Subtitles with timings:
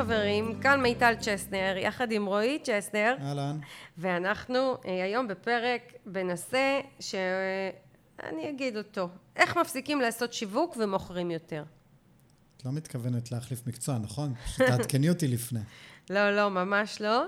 [0.00, 3.14] חברים, כאן מיטל צ'סנר, יחד עם רועי צ'סנר.
[3.20, 3.58] אהלן.
[3.98, 11.64] ואנחנו אה, היום בפרק בנושא שאני אגיד אותו, איך מפסיקים לעשות שיווק ומוכרים יותר.
[12.56, 14.34] את לא מתכוונת להחליף מקצוע, נכון?
[14.34, 15.60] פשוט תעדכני אותי לפני.
[16.10, 17.24] לא, לא, ממש לא.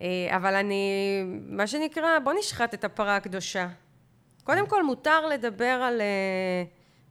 [0.00, 3.68] אה, אבל אני, מה שנקרא, בוא נשחט את הפרה הקדושה.
[4.44, 6.64] קודם כל, מותר לדבר על אה,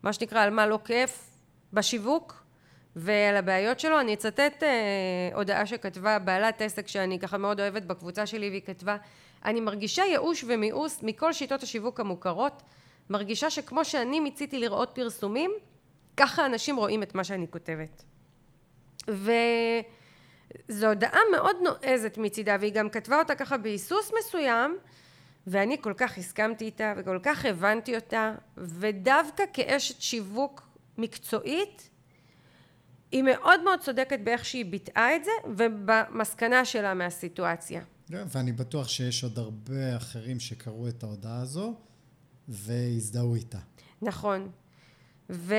[0.03, 1.29] מה שנקרא, על מה לא כיף
[1.73, 2.42] בשיווק
[2.95, 3.99] ועל הבעיות שלו.
[3.99, 4.69] אני אצטט אה,
[5.33, 8.97] הודעה שכתבה בעלת עסק שאני ככה מאוד אוהבת בקבוצה שלי, והיא כתבה,
[9.45, 12.61] אני מרגישה ייאוש ומיאוס מכל שיטות השיווק המוכרות,
[13.09, 15.51] מרגישה שכמו שאני מיציתי לראות פרסומים,
[16.17, 18.03] ככה אנשים רואים את מה שאני כותבת.
[19.07, 24.77] וזו הודעה מאוד נועזת מצידה, והיא גם כתבה אותה ככה בהיסוס מסוים,
[25.47, 30.61] ואני כל כך הסכמתי איתה וכל כך הבנתי אותה, ודווקא כאשת שיווק
[30.97, 31.89] מקצועית,
[33.13, 37.81] היא מאוד מאוד צודקת באיך שהיא ביטאה את זה, ובמסקנה שלה מהסיטואציה.
[38.07, 41.73] כן, ואני בטוח שיש עוד הרבה אחרים שקראו את ההודעה הזו
[42.47, 43.57] והזדהו איתה.
[44.01, 44.49] נכון.
[45.29, 45.55] ו...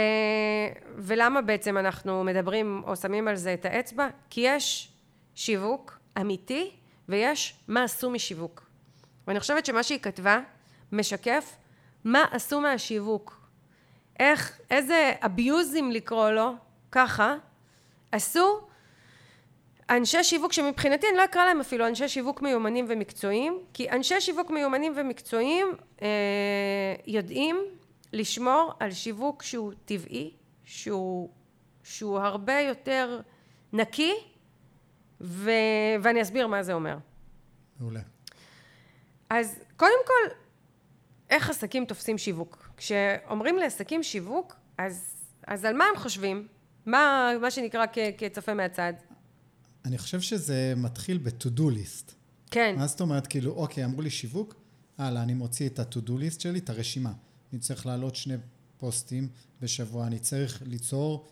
[0.97, 4.09] ולמה בעצם אנחנו מדברים או שמים על זה את האצבע?
[4.31, 4.93] כי יש
[5.35, 6.71] שיווק אמיתי
[7.09, 8.71] ויש מה עשו משיווק.
[9.27, 10.41] ואני חושבת שמה שהיא כתבה
[10.93, 11.57] משקף
[12.05, 13.41] מה עשו מהשיווק.
[14.21, 16.53] איך, איזה אביוזים לקרוא לו,
[16.95, 17.37] ככה,
[18.13, 18.61] עשו
[19.91, 24.51] אנשי שיווק שמבחינתי אני לא אקרא להם אפילו אנשי שיווק מיומנים ומקצועיים, כי אנשי שיווק
[24.51, 25.67] מיומנים ומקצועיים
[26.03, 26.09] אה,
[27.07, 27.57] יודעים
[28.13, 30.33] לשמור על שיווק שהוא טבעי,
[30.65, 31.31] שהוא,
[31.83, 33.21] שהוא הרבה יותר
[33.73, 34.15] נקי,
[35.21, 35.51] ו,
[36.03, 36.97] ואני אסביר מה זה אומר.
[37.81, 38.01] מעולה.
[39.31, 40.35] אז קודם כל,
[41.31, 42.69] איך עסקים תופסים שיווק?
[42.77, 46.49] כשאומרים לעסקים שיווק, אז, אז על מה הם חושבים?
[46.87, 48.93] מה, מה שנקרא כ, כצופה מהצד?
[49.85, 52.13] אני חושב שזה מתחיל ב-to-do list.
[52.51, 52.75] כן.
[52.79, 54.55] מה זאת אומרת, כאילו, אוקיי, אמרו לי שיווק,
[54.99, 57.13] הלאה, אני מוציא את ה-to-do list שלי, את הרשימה.
[57.53, 58.35] אני צריך להעלות שני
[58.77, 59.29] פוסטים
[59.61, 61.27] בשבוע, אני צריך ליצור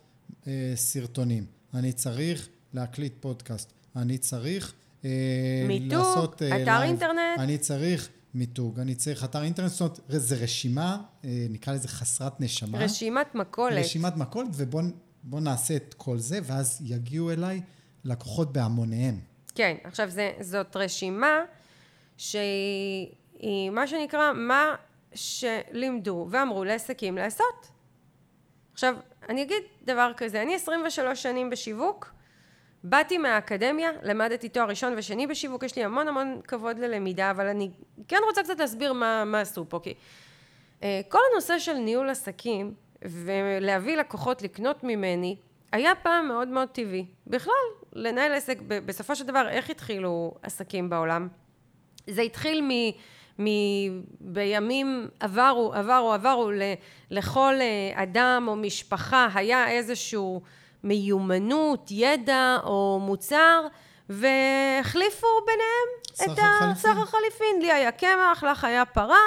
[0.46, 4.72] אה, סרטונים, אני צריך להקליט פודקאסט, אני צריך
[5.04, 6.34] אה, מיתוג, לעשות...
[6.34, 7.38] אתר לייב, אינטרנט.
[7.38, 12.40] אני צריך מיתוג, אני צריך אתר אינטרנט, זאת אומרת, זה רשימה, אה, נקרא לזה חסרת
[12.40, 12.78] נשמה.
[12.78, 13.84] רשימת מכולת.
[13.84, 14.84] רשימת מכולת, ובואו
[15.24, 17.60] נעשה את כל זה, ואז יגיעו אליי
[18.04, 19.18] לקוחות בהמוניהם.
[19.54, 21.40] כן, עכשיו זה, זאת רשימה
[22.16, 23.08] שהיא
[23.42, 24.74] היא מה שנקרא מה
[25.14, 27.68] שלימדו ואמרו לעסקים לעשות.
[28.72, 28.94] עכשיו,
[29.28, 32.12] אני אגיד דבר כזה, אני 23 שנים בשיווק,
[32.84, 37.70] באתי מהאקדמיה, למדתי תואר ראשון ושני בשיווק, יש לי המון המון כבוד ללמידה, אבל אני
[38.08, 39.94] כן רוצה קצת להסביר מה, מה עשו פה, כי
[40.82, 42.74] אה, כל הנושא של ניהול עסקים
[43.04, 45.36] ולהביא לקוחות לקנות ממני,
[45.72, 47.06] היה פעם מאוד מאוד טבעי.
[47.26, 47.52] בכלל,
[47.92, 51.28] לנהל עסק, בסופו של דבר, איך התחילו עסקים בעולם?
[52.10, 52.70] זה התחיל מ...
[53.42, 53.46] מ...
[54.20, 56.62] בימים עברו, עברו, עברו, ל...
[57.10, 60.42] לכל אה, אדם או משפחה היה איזשהו
[60.84, 63.66] מיומנות, ידע או מוצר,
[64.08, 67.62] והחליפו ביניהם את הסחר חליפין.
[67.62, 69.20] לי היה קמח, לך היה פרה,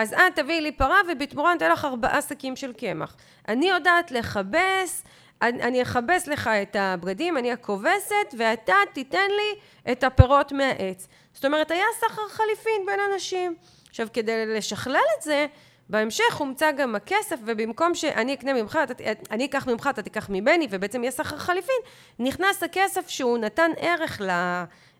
[0.00, 3.16] אז את תביאי לי פרה ובתמורה אני לך ארבעה שקים של קמח.
[3.48, 5.04] אני יודעת לכבס,
[5.42, 9.60] אני, אני אכבס לך את הבגדים, אני הכובסת, ואתה תיתן לי
[9.92, 11.08] את הפירות מהעץ.
[11.32, 13.54] זאת אומרת, היה סחר חליפין בין אנשים.
[13.88, 15.46] עכשיו, כדי לשכלל את זה,
[15.88, 18.94] בהמשך הומצא גם הכסף, ובמקום שאני אקנה ממך, אתה,
[19.30, 21.80] אני אקח ממך, אתה תיקח ממני, ובעצם יהיה סחר חליפין,
[22.18, 24.20] נכנס הכסף שהוא נתן ערך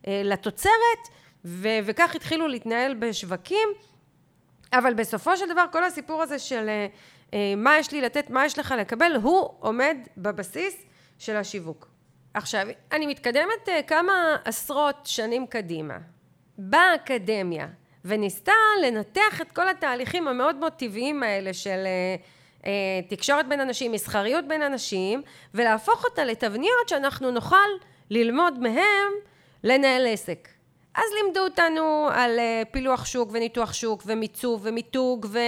[0.07, 1.07] לתוצרת,
[1.45, 3.69] ו, וכך התחילו להתנהל בשווקים.
[4.73, 6.69] אבל בסופו של דבר, כל הסיפור הזה של
[7.33, 10.85] אה, מה יש לי לתת, מה יש לך לקבל, הוא עומד בבסיס
[11.19, 11.87] של השיווק.
[12.33, 15.97] עכשיו, אני מתקדמת אה, כמה עשרות שנים קדימה,
[16.57, 17.67] באקדמיה,
[18.05, 18.51] וניסתה
[18.83, 21.85] לנתח את כל התהליכים המאוד מאוד טבעיים האלה של
[22.65, 25.21] אה, תקשורת בין אנשים, מסחריות בין אנשים,
[25.53, 27.55] ולהפוך אותה לתבניות שאנחנו נוכל
[28.09, 29.11] ללמוד מהם
[29.63, 30.47] לנהל עסק.
[30.95, 32.39] אז לימדו אותנו על
[32.71, 35.39] פילוח שוק וניתוח שוק ומיצוב ומיתוג ו...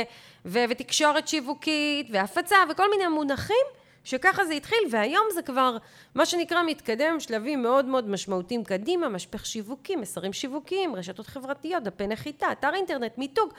[0.46, 3.66] ו- ותקשורת שיווקית, והפצה, וכל מיני מונחים,
[4.04, 5.78] שככה זה התחיל, והיום זה כבר
[6.16, 12.08] מה שנקרא מתקדם שלבים מאוד מאוד משמעותיים קדימה, משפך שיווקי, מסרים שיווקיים, רשתות חברתיות, דפי
[12.08, 13.54] נחיתה, אתר אינטרנט, מיתוג,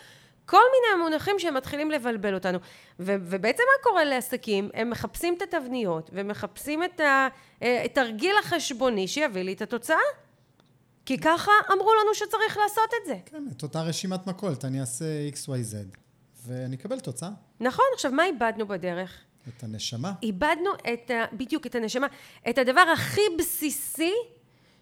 [0.46, 2.58] כל מיני המונחים שמתחילים לבלבל אותנו.
[3.00, 4.70] ו- ובעצם מה קורה לעסקים?
[4.74, 7.00] הם מחפשים את התבניות, ומחפשים את
[7.60, 10.23] התרגיל החשבוני שיביא לי את התוצאה.
[11.06, 13.16] כי ככה אמרו לנו שצריך לעשות את זה.
[13.26, 15.96] כן, את אותה רשימת מכולת, אני אעשה XYZ.
[16.46, 17.28] ואני אקבל תוצאה.
[17.60, 19.20] נכון, עכשיו מה איבדנו בדרך?
[19.48, 20.12] את הנשמה.
[20.22, 22.06] איבדנו את ה, בדיוק את הנשמה,
[22.50, 24.12] את הדבר הכי בסיסי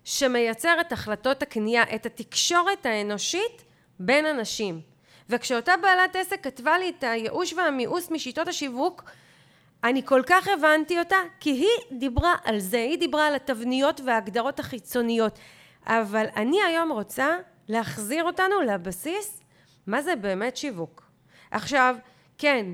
[0.04, 3.64] שמייצר את החלטות הקנייה, את התקשורת האנושית
[4.00, 4.80] בין אנשים.
[5.28, 9.04] וכשאותה בעלת עסק כתבה לי את הייאוש והמיאוס משיטות השיווק,
[9.84, 14.60] אני כל כך הבנתי אותה, כי היא דיברה על זה, היא דיברה על התבניות וההגדרות
[14.60, 15.38] החיצוניות.
[15.86, 17.36] אבל אני היום רוצה
[17.68, 19.42] להחזיר אותנו לבסיס,
[19.86, 21.02] מה זה באמת שיווק.
[21.50, 21.96] עכשיו,
[22.38, 22.66] כן,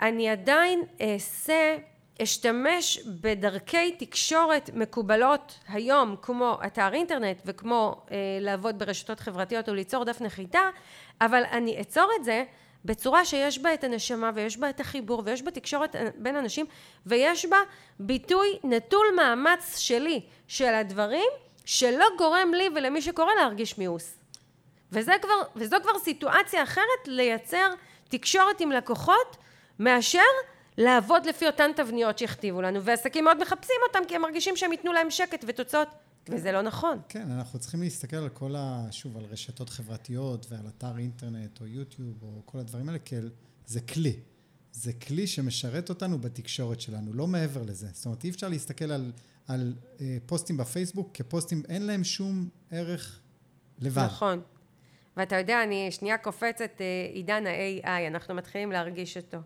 [0.00, 1.76] אני עדיין אעשה,
[2.22, 10.04] אשתמש בדרכי תקשורת מקובלות היום, כמו אתר אינטרנט וכמו אה, לעבוד ברשתות חברתיות או ליצור
[10.04, 10.70] דף נחיתה,
[11.20, 12.44] אבל אני אצור את זה
[12.84, 16.66] בצורה שיש בה את הנשמה ויש בה את החיבור ויש בה תקשורת בין אנשים
[17.06, 17.56] ויש בה
[18.00, 21.28] ביטוי נטול מאמץ שלי של הדברים
[21.66, 24.18] שלא גורם לי ולמי שקורא להרגיש מיאוס.
[24.92, 27.70] וזה כבר, וזו כבר סיטואציה אחרת לייצר
[28.08, 29.36] תקשורת עם לקוחות
[29.78, 30.18] מאשר
[30.78, 34.92] לעבוד לפי אותן תבניות שהכתיבו לנו ועסקים מאוד מחפשים אותם כי הם מרגישים שהם ייתנו
[34.92, 35.88] להם שקט ותוצאות
[36.28, 36.98] וזה לא נכון.
[37.08, 38.86] כן, אנחנו צריכים להסתכל על כל ה...
[38.90, 43.16] שוב, על רשתות חברתיות ועל אתר אינטרנט או יוטיוב או כל הדברים האלה, כי
[43.66, 44.16] זה כלי.
[44.72, 47.88] זה כלי שמשרת אותנו בתקשורת שלנו, לא מעבר לזה.
[47.92, 49.12] זאת אומרת, אי אפשר להסתכל על,
[49.48, 53.20] על אה, פוסטים בפייסבוק כפוסטים, אין להם שום ערך
[53.78, 54.02] לבד.
[54.02, 54.40] נכון.
[55.16, 59.38] ואתה יודע, אני שנייה קופצת אה, עידן ה-AI, אנחנו מתחילים להרגיש אותו.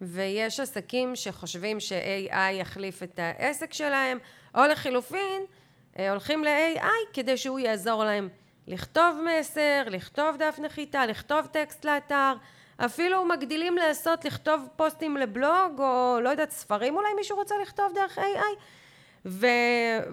[0.00, 4.18] ויש עסקים שחושבים ש-AI יחליף את העסק שלהם,
[4.54, 5.42] או לחילופין,
[5.98, 8.28] אה, הולכים ל-AI כדי שהוא יעזור להם
[8.66, 12.32] לכתוב מסר, לכתוב דף נחיתה, לכתוב טקסט לאתר,
[12.76, 18.18] אפילו מגדילים לעשות, לכתוב פוסטים לבלוג, או לא יודעת, ספרים אולי מישהו רוצה לכתוב דרך
[18.18, 18.60] AI.
[19.26, 19.46] ו,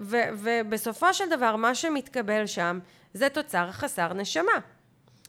[0.00, 2.78] ו, ובסופו של דבר, מה שמתקבל שם
[3.14, 4.52] זה תוצר חסר נשמה.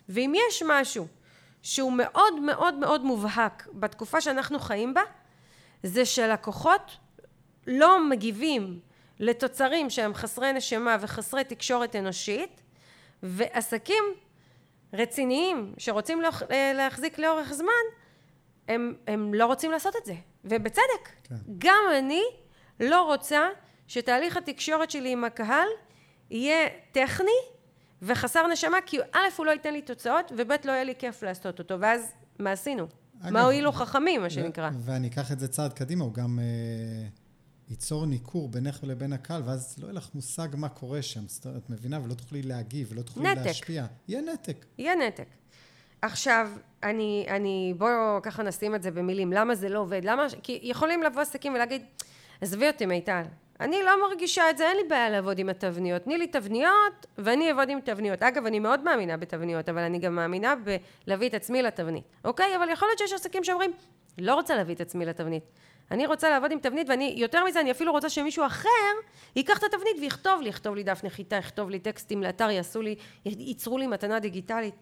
[0.09, 1.07] ואם יש משהו
[1.61, 5.01] שהוא מאוד מאוד מאוד מובהק בתקופה שאנחנו חיים בה,
[5.83, 6.97] זה שלקוחות
[7.67, 8.79] לא מגיבים
[9.19, 12.61] לתוצרים שהם חסרי נשמה וחסרי תקשורת אנושית,
[13.23, 14.03] ועסקים
[14.93, 17.83] רציניים שרוצים אה, להחזיק לאורך זמן,
[18.67, 20.13] הם, הם לא רוצים לעשות את זה,
[20.45, 21.09] ובצדק.
[21.23, 21.35] כן.
[21.57, 22.23] גם אני
[22.79, 23.49] לא רוצה
[23.91, 25.67] שתהליך התקשורת שלי עם הקהל
[26.29, 27.39] יהיה טכני
[28.01, 31.59] וחסר נשמה, כי א', הוא לא ייתן לי תוצאות, וב', לא יהיה לי כיף לעשות
[31.59, 32.87] אותו, ואז מה עשינו?
[33.21, 34.69] אגב, מה הועילו חכמים, מה שנקרא.
[34.79, 36.39] ואני אקח את זה צעד קדימה, הוא גם...
[36.39, 37.07] אה...
[37.69, 41.25] ייצור ניכור בינך לבין הקהל, ואז לא יהיה לך מושג מה קורה שם.
[41.57, 41.99] את מבינה?
[42.03, 43.45] ולא תוכלי להגיב, ולא תוכלי נתק.
[43.45, 43.85] להשפיע.
[44.07, 44.65] יהיה נתק.
[44.77, 45.27] יהיה נתק.
[46.01, 46.49] עכשיו,
[46.83, 49.33] אני, אני, בואו ככה נשים את זה במילים.
[49.33, 50.01] למה זה לא עובד?
[50.03, 50.27] למה...
[50.43, 51.81] כי יכולים לבוא עסקים ולהגיד,
[52.41, 53.23] עזבי אותי מיטל,
[53.61, 56.03] אני לא מרגישה את זה, אין לי בעיה לעבוד עם התבניות.
[56.03, 58.23] תני לי תבניות, ואני אעבוד עם תבניות.
[58.23, 60.53] אגב, אני מאוד מאמינה בתבניות, אבל אני גם מאמינה
[61.07, 62.03] בלהביא את עצמי לתבנית.
[62.25, 62.55] אוקיי?
[62.55, 63.71] אבל יכול להיות שיש עסקים שאומרים,
[64.17, 65.43] לא רוצה להביא את עצמי לתבנית.
[65.91, 68.69] אני רוצה לעבוד עם תבנית, ואני, יותר מזה, אני אפילו רוצה שמישהו אחר
[69.35, 72.95] ייקח את התבנית ויכתוב לי, יכתוב לי דף נחיתה, יכתוב לי טקסטים לאתר, יעשו לי,
[73.25, 74.75] ייצרו לי מתנה דיגיטלית.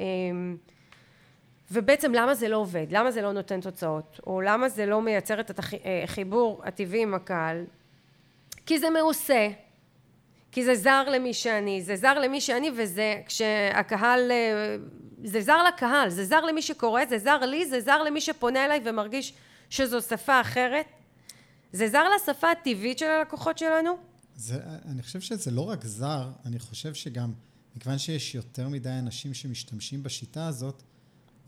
[0.00, 0.56] אמ,
[1.70, 2.86] ובעצם למה זה לא עובד?
[2.90, 4.20] למה זה לא נותן תוצאות?
[4.26, 5.60] או למה זה לא מייצר את
[6.04, 7.64] החיבור הטבעי עם הקהל?
[8.70, 9.48] כי זה מעושה,
[10.52, 14.76] כי זה זר למי שאני, זה זר למי שאני וזה כשהקהל, אה,
[15.24, 18.80] זה זר לקהל, זה זר למי שקורא, זה זר לי, זה זר למי שפונה אליי
[18.84, 19.32] ומרגיש
[19.70, 20.86] שזו שפה אחרת?
[21.72, 23.90] זה זר לשפה הטבעית של הלקוחות שלנו?
[24.36, 27.32] זה, אני חושב שזה לא רק זר, אני חושב שגם,
[27.76, 30.82] מכיוון שיש יותר מדי אנשים שמשתמשים בשיטה הזאת,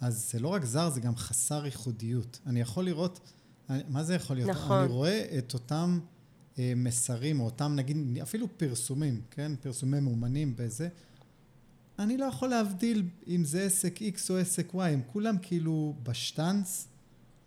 [0.00, 2.38] אז זה לא רק זר, זה גם חסר ייחודיות.
[2.46, 3.30] אני יכול לראות,
[3.68, 4.50] מה זה יכול להיות?
[4.50, 4.78] נכון.
[4.78, 6.00] אני רואה את אותם
[6.59, 9.52] מסרים, או אותם נגיד, אפילו פרסומים, כן?
[9.61, 10.88] פרסומי מאומנים בזה.
[11.99, 16.88] אני לא יכול להבדיל אם זה עסק X או עסק Y, הם כולם כאילו בשטאנץ,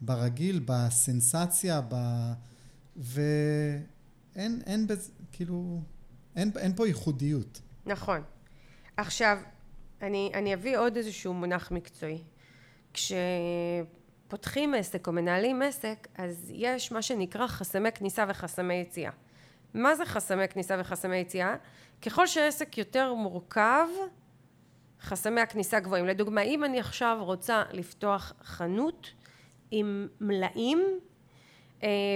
[0.02, 1.96] ברגיל, בסנסציה, ב...
[2.98, 5.82] ואין, אין בזה, כאילו,
[6.36, 7.62] אין, אין פה ייחודיות.
[7.86, 8.22] נכון.
[8.98, 9.38] עכשיו,
[10.02, 12.22] אני, אני אביא עוד איזשהו מונח מקצועי.
[14.26, 19.12] כשפותחים עסק או מנהלים עסק, אז יש מה שנקרא חסמי כניסה וחסמי יציאה.
[19.74, 21.56] מה זה חסמי כניסה וחסמי יציאה?
[22.02, 23.88] ככל שעסק יותר מורכב,
[25.02, 26.06] חסמי הכניסה גבוהים.
[26.06, 29.12] לדוגמה, אם אני עכשיו רוצה לפתוח חנות,
[29.72, 31.00] עם מלאים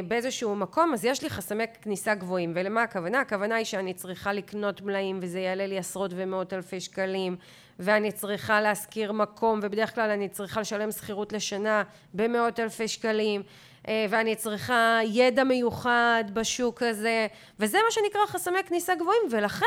[0.07, 2.51] באיזשהו מקום, אז יש לי חסמי כניסה גבוהים.
[2.55, 3.19] ולמה הכוונה?
[3.19, 7.35] הכוונה היא שאני צריכה לקנות מלאים וזה יעלה לי עשרות ומאות אלפי שקלים,
[7.79, 11.83] ואני צריכה להשכיר מקום, ובדרך כלל אני צריכה לשלם שכירות לשנה
[12.13, 13.43] במאות אלפי שקלים,
[13.87, 17.27] אה, ואני צריכה ידע מיוחד בשוק הזה,
[17.59, 19.65] וזה מה שנקרא חסמי כניסה גבוהים, ולכן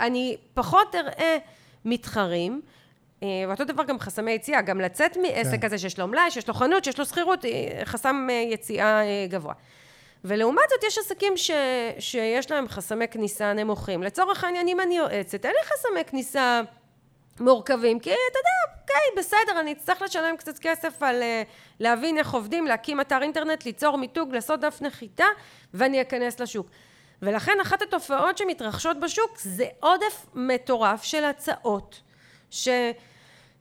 [0.00, 1.38] אני פחות אראה
[1.84, 2.79] מתחרים, אה,
[3.48, 5.60] ואותו דבר גם חסמי יציאה, גם לצאת מעסק כן.
[5.60, 7.50] כזה שיש לו מלאי, שיש לו חנות, שיש לו שכירות, אה,
[7.84, 9.54] חסם אה, יציאה אה, גבוה.
[10.24, 11.50] ולעומת זאת יש עסקים ש,
[11.98, 14.02] שיש להם חסמי כניסה נמוכים.
[14.02, 16.60] לצורך העניין, אם אני יועצת, אין לי חסמי כניסה
[17.40, 21.22] מורכבים, כי אתה יודע, אוקיי, בסדר, אני אצטרך לשלם קצת כסף על
[21.80, 25.26] להבין איך עובדים, להקים אתר אינטרנט, ליצור מיתוג, לעשות דף נחיתה,
[25.74, 26.66] ואני אכנס לשוק.
[27.22, 32.00] ולכן אחת התופעות שמתרחשות בשוק זה עודף מטורף של הצעות,
[32.50, 32.68] ש...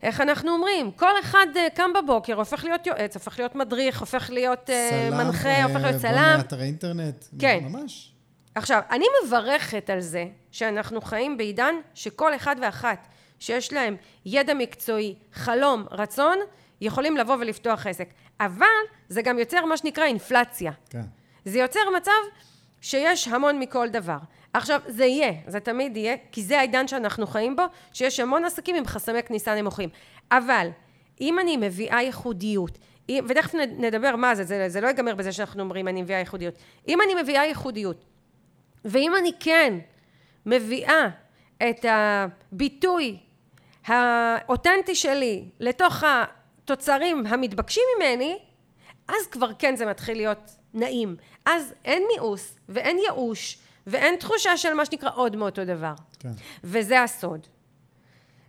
[0.04, 0.92] איך אנחנו אומרים?
[0.92, 5.18] כל אחד uh, קם בבוקר, הופך להיות יועץ, הופך להיות מדריך, הופך להיות uh, צלם,
[5.18, 6.12] מנחה, אה, הופך להיות צלם.
[6.14, 7.26] בונה אתרי אינטרנט.
[7.40, 7.60] כן.
[7.64, 8.12] ממש.
[8.56, 13.08] עכשיו, אני מברכת על זה שאנחנו חיים בעידן שכל אחד ואחת
[13.40, 16.38] שיש להם ידע מקצועי, חלום, רצון,
[16.82, 18.10] יכולים לבוא ולפתוח עסק.
[18.40, 18.66] אבל
[19.10, 20.72] זה גם יוצר מה שנקרא אינפלציה.
[20.90, 21.02] כן.
[21.46, 22.12] זה יוצר מצב
[22.82, 24.18] שיש המון מכל דבר.
[24.54, 27.64] עכשיו, זה יהיה, זה תמיד יהיה, כי זה העידן שאנחנו חיים בו,
[27.94, 29.90] שיש המון עסקים עם חסמי כניסה נמוכים.
[30.32, 30.68] אבל,
[31.22, 32.78] אם אני מביאה ייחודיות,
[33.12, 36.54] ותכף נדבר מה זה, זה, זה לא ייגמר בזה שאנחנו אומרים אני מביאה ייחודיות.
[36.88, 38.06] אם אני מביאה ייחודיות,
[38.86, 39.74] ואם אני כן
[40.46, 41.08] מביאה
[41.70, 43.18] את הביטוי
[43.86, 48.38] האותנטי שלי לתוך התוצרים המתבקשים ממני,
[49.08, 51.16] אז כבר כן זה מתחיל להיות נעים.
[51.46, 53.58] אז אין מיאוס ואין ייאוש
[53.90, 55.94] ואין תחושה של מה שנקרא עוד מאותו דבר.
[56.20, 56.32] כן.
[56.64, 57.48] וזה הסוד.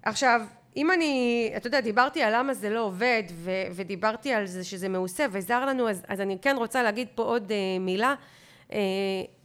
[0.03, 0.41] עכשיו,
[0.77, 4.89] אם אני, אתה יודע, דיברתי על למה זה לא עובד, ו- ודיברתי על זה שזה
[4.89, 8.15] מעושה וזר לנו, אז, אז אני כן רוצה להגיד פה עוד אה, מילה.
[8.73, 8.79] אה,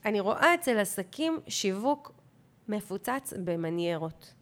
[0.06, 2.12] אני רואה אצל עסקים שיווק
[2.68, 4.34] מפוצץ במניירות.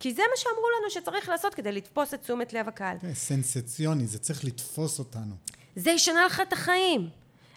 [0.00, 2.98] כי זה מה שאמרו לנו שצריך לעשות כדי לתפוס את תשומת לב הקהל.
[3.00, 5.34] כן, סנסציוני, זה צריך לתפוס אותנו.
[5.76, 7.08] זה ישנה לך את החיים.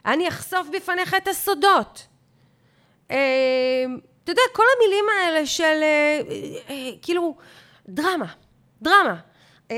[0.06, 2.08] אני אחשוף בפניך את הסודות.
[3.12, 3.86] אה,
[4.30, 6.22] אתה יודע, כל המילים האלה של אה,
[6.70, 7.36] אה, כאילו
[7.88, 8.34] דרמה,
[8.82, 9.16] דרמה.
[9.72, 9.76] אה,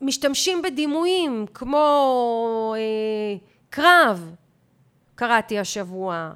[0.00, 2.74] משתמשים בדימויים כמו
[3.70, 4.34] קרב,
[5.14, 6.30] קראתי השבוע,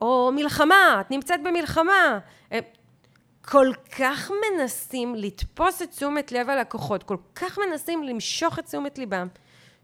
[0.00, 2.18] או מלחמה, את נמצאת במלחמה.
[3.44, 9.28] כל כך מנסים לתפוס את תשומת לב הלקוחות, כל כך מנסים למשוך את תשומת ליבם,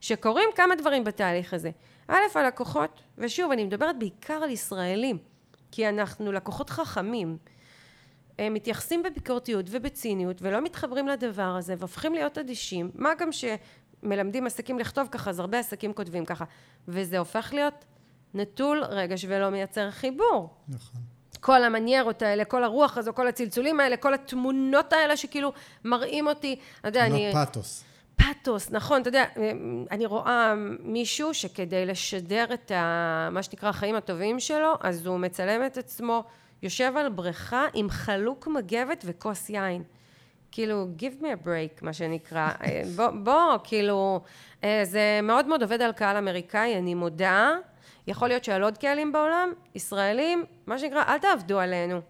[0.01, 1.71] שקורים כמה דברים בתהליך הזה.
[2.09, 5.19] א', הלקוחות, ושוב, אני מדברת בעיקר על ישראלים,
[5.71, 7.37] כי אנחנו לקוחות חכמים.
[8.39, 14.79] הם מתייחסים בביקורתיות ובציניות ולא מתחברים לדבר הזה והופכים להיות אדישים, מה גם שמלמדים עסקים
[14.79, 16.45] לכתוב ככה, אז הרבה עסקים כותבים ככה,
[16.89, 17.85] וזה הופך להיות
[18.35, 20.55] נטול רגש ולא מייצר חיבור.
[20.69, 21.01] נכון.
[21.41, 25.53] כל המניירות האלה, כל הרוח הזו, כל הצלצולים האלה, כל התמונות האלה שכאילו
[25.85, 27.33] מראים אותי, אתה יודע, אני...
[27.35, 27.41] לא
[28.17, 28.71] פאתוס.
[28.71, 29.25] נכון, אתה יודע,
[29.91, 35.67] אני רואה מישהו שכדי לשדר את ה, מה שנקרא החיים הטובים שלו, אז הוא מצלם
[35.67, 36.25] את עצמו,
[36.63, 39.83] יושב על בריכה עם חלוק מגבת וכוס יין.
[40.53, 42.49] כאילו, give me a break, מה שנקרא.
[42.65, 44.21] אה, בוא, בוא, כאילו,
[44.65, 47.51] אה, זה מאוד מאוד עובד על קהל אמריקאי, אני מודה.
[48.07, 52.01] יכול להיות שעל עוד קהלים בעולם, ישראלים, מה שנקרא, אל תעבדו עלינו.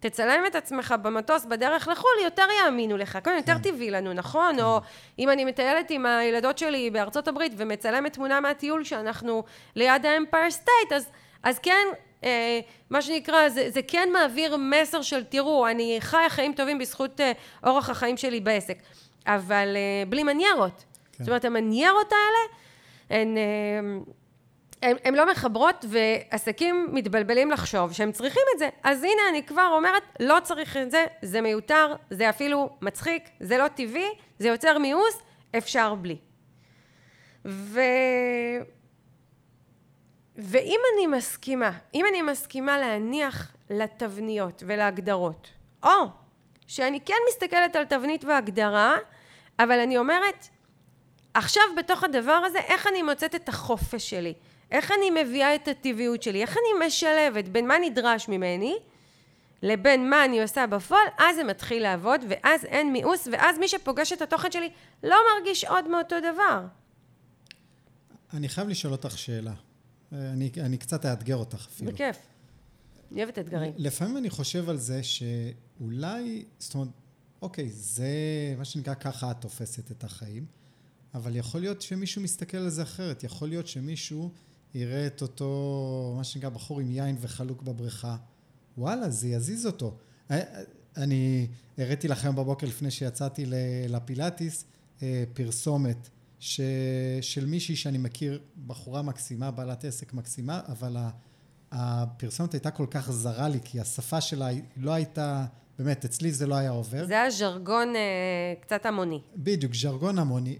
[0.00, 3.18] תצלם את עצמך במטוס בדרך לחו"ל, יותר יאמינו לך.
[3.24, 4.60] כן, יותר טבעי לנו, נכון?
[4.60, 4.80] או
[5.18, 9.44] אם אני מטיילת עם הילדות שלי בארצות הברית ומצלמת תמונה מהטיול שאנחנו
[9.76, 11.10] ליד האמפייר סטייט, אז,
[11.42, 11.86] אז כן,
[12.24, 17.20] אה, מה שנקרא, זה, זה כן מעביר מסר של תראו, אני חיה חיים טובים בזכות
[17.20, 17.32] אה,
[17.64, 18.78] אורח החיים שלי בעסק,
[19.26, 20.84] אבל אה, בלי מניירות.
[21.12, 21.24] כן.
[21.24, 23.36] זאת אומרת, המניירות האלה, הן...
[23.36, 24.12] אה,
[24.82, 28.68] הן, לא מחברות ועסקים מתבלבלים לחשוב שהם צריכים את זה.
[28.82, 33.58] אז הנה אני כבר אומרת, לא צריך את זה, זה מיותר, זה אפילו מצחיק, זה
[33.58, 34.08] לא טבעי,
[34.38, 35.22] זה יוצר מיאוס,
[35.58, 36.16] אפשר בלי.
[37.44, 37.80] ו...
[40.36, 45.48] ואם אני מסכימה, אם אני מסכימה להניח לתבניות ולהגדרות,
[45.82, 45.90] או
[46.66, 48.96] שאני כן מסתכלת על תבנית והגדרה,
[49.58, 50.48] אבל אני אומרת,
[51.34, 54.34] עכשיו בתוך הדבר הזה, איך אני מוצאת את החופש שלי?
[54.70, 56.42] איך אני מביאה את הטבעיות שלי?
[56.42, 58.76] איך אני משלבת בין מה נדרש ממני
[59.62, 61.06] לבין מה אני עושה בפועל?
[61.18, 64.70] אז זה מתחיל לעבוד, ואז אין מיאוס, ואז מי שפוגש את התוכן שלי
[65.02, 66.64] לא מרגיש עוד מאותו דבר.
[68.32, 69.52] אני חייב לשאול אותך שאלה.
[70.12, 71.92] אני, אני קצת אאתגר אותך אפילו.
[71.92, 72.16] בכיף.
[73.12, 73.72] אני אוהבת אתגרים.
[73.76, 76.88] לפעמים אני חושב על זה שאולי, זאת אומרת,
[77.42, 78.08] אוקיי, זה
[78.58, 80.46] מה שנקרא ככה את תופסת את החיים,
[81.14, 83.24] אבל יכול להיות שמישהו מסתכל על זה אחרת.
[83.24, 84.30] יכול להיות שמישהו
[84.74, 88.16] יראה את אותו, מה שנקרא, בחור עם יין וחלוק בבריכה.
[88.78, 89.96] וואלה, זה יזיז אותו.
[90.96, 91.46] אני
[91.78, 93.44] הראיתי לכם בבוקר לפני שיצאתי
[93.88, 94.64] לפילאטיס
[95.34, 96.08] פרסומת
[96.40, 96.60] ש...
[97.20, 100.96] של מישהי שאני מכיר, בחורה מקסימה, בעלת עסק מקסימה, אבל
[101.72, 105.46] הפרסומת הייתה כל כך זרה לי, כי השפה שלה לא הייתה
[105.78, 107.06] באמת, אצלי זה לא היה עובר.
[107.06, 109.20] זה היה ז'רגון אה, קצת המוני.
[109.36, 110.58] בדיוק, ז'רגון המוני,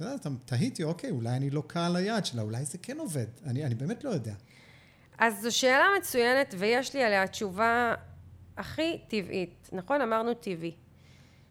[0.00, 3.26] ואת יודעת, תהיתי, אוקיי, אולי אני לא קהל היעד שלה, אולי זה כן עובד.
[3.46, 4.34] אני, אני באמת לא יודע.
[5.18, 7.94] אז זו שאלה מצוינת, ויש לי עליה תשובה
[8.56, 9.68] הכי טבעית.
[9.72, 10.00] נכון?
[10.00, 10.74] אמרנו טבעי.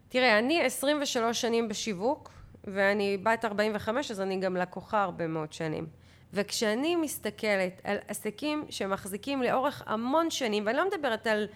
[0.08, 2.30] תראה, אני 23 שנים בשיווק,
[2.64, 5.86] ואני בת 45, אז אני גם לקוחה הרבה מאוד שנים.
[6.32, 11.46] וכשאני מסתכלת על עסקים שמחזיקים לאורך המון שנים, ואני לא מדברת על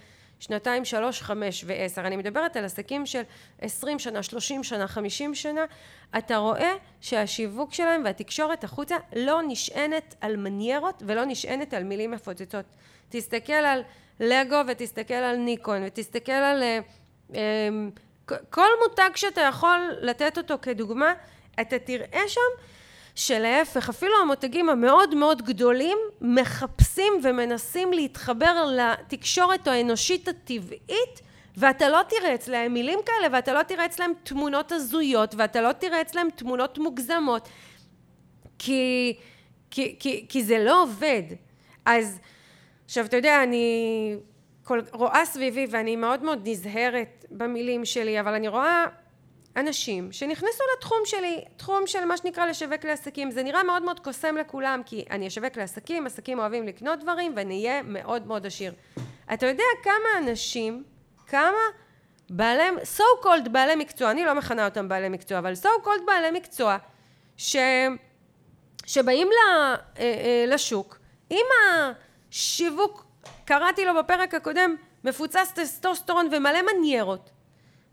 [0.40, 3.22] שנתיים, שלוש, חמש ועשר, אני מדברת על עסקים של
[3.60, 5.64] עשרים שנה, שלושים שנה, חמישים שנה,
[6.18, 12.64] אתה רואה שהשיווק שלהם והתקשורת החוצה לא נשענת על מניירות ולא נשענת על מילים מפוצצות.
[13.08, 13.82] תסתכל על
[14.20, 16.78] לגו ותסתכל על ניקון ותסתכל על אה,
[17.34, 17.68] אה,
[18.50, 21.12] כל מותג שאתה יכול לתת אותו כדוגמה,
[21.60, 22.62] אתה תראה שם
[23.20, 31.20] שלהפך, אפילו המותגים המאוד מאוד גדולים מחפשים ומנסים להתחבר לתקשורת האנושית הטבעית
[31.56, 36.00] ואתה לא תראה אצלהם מילים כאלה ואתה לא תראה אצלהם תמונות הזויות ואתה לא תראה
[36.00, 37.48] אצלהם תמונות מוגזמות
[38.58, 39.14] כי,
[39.70, 41.22] כי, כי, כי זה לא עובד.
[41.84, 42.20] אז
[42.84, 44.16] עכשיו אתה יודע אני
[44.64, 48.86] כל, רואה סביבי ואני מאוד מאוד נזהרת במילים שלי אבל אני רואה
[49.56, 53.30] אנשים שנכנסו לתחום שלי, תחום של מה שנקרא לשווק לעסקים.
[53.30, 57.66] זה נראה מאוד מאוד קוסם לכולם, כי אני אשווק לעסקים, עסקים אוהבים לקנות דברים, ואני
[57.66, 58.72] אהיה מאוד מאוד עשיר.
[59.34, 60.84] אתה יודע כמה אנשים,
[61.26, 61.58] כמה
[62.30, 62.62] בעלי,
[62.96, 66.76] so called בעלי מקצוע, אני לא מכנה אותם בעלי מקצוע, אבל so called בעלי מקצוע,
[67.36, 67.56] ש,
[68.86, 70.98] שבאים ל, אה, אה, לשוק,
[71.30, 71.46] עם
[72.30, 73.06] השיווק,
[73.44, 77.30] קראתי לו בפרק הקודם, מפוצץ טסטוסטרון ומלא מניירות,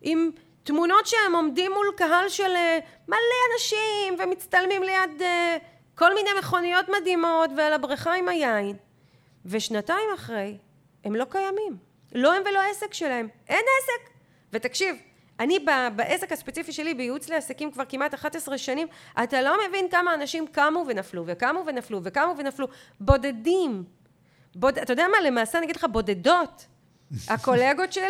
[0.02, 0.32] עם
[0.68, 3.18] תמונות שהם עומדים מול קהל של אה, מלא
[3.54, 5.58] אנשים ומצטלמים ליד אה,
[5.96, 8.76] כל מיני מכוניות מדהימות ועל הבריכה עם היין.
[9.46, 10.58] ושנתיים אחרי
[11.04, 11.78] הם לא קיימים.
[12.16, 13.28] לא הם ולא העסק שלהם.
[13.50, 14.14] אין עסק!
[14.54, 14.96] ותקשיב
[15.40, 15.60] אני
[15.96, 18.88] בעסק הספציפי שלי בייעוץ לעסקים כבר כמעט 11 שנים
[19.24, 22.68] אתה לא מבין כמה אנשים קמו ונפלו וקמו ונפלו וקמו ונפלו.
[23.00, 23.84] בודדים.
[24.56, 24.78] בוד...
[24.78, 25.22] אתה יודע מה?
[25.28, 26.66] למעשה אני אגיד לך בודדות
[27.28, 28.06] הקולגות שלי,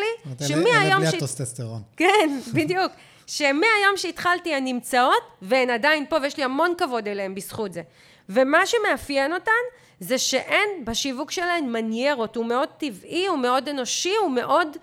[0.47, 0.67] שמהיום...
[0.75, 1.81] אלה בלי הטוסטסטרון.
[1.97, 2.91] כן, בדיוק.
[3.27, 7.81] שמהיום שהתחלתי הן נמצאות, והן עדיין פה, ויש לי המון כבוד אליהן בזכות זה.
[8.29, 9.51] ומה שמאפיין אותן,
[9.99, 14.77] זה שאין בשיווק שלהן מניירות, הוא מאוד טבעי, הוא מאוד אנושי, הוא מאוד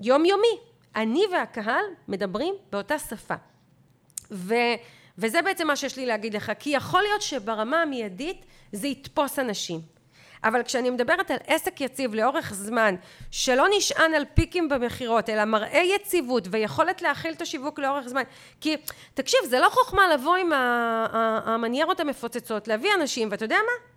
[0.00, 0.58] יומיומי.
[0.96, 3.34] אני והקהל מדברים באותה שפה.
[4.30, 4.54] ו,
[5.18, 9.80] וזה בעצם מה שיש לי להגיד לך, כי יכול להיות שברמה המיידית זה יתפוס אנשים.
[10.44, 12.94] אבל כשאני מדברת על עסק יציב לאורך זמן
[13.30, 18.22] שלא נשען על פיקים במכירות אלא מראה יציבות ויכולת להכיל את השיווק לאורך זמן
[18.60, 18.76] כי
[19.14, 20.52] תקשיב זה לא חוכמה לבוא עם
[21.44, 23.90] המניירות המפוצצות להביא אנשים ואתה יודע מה?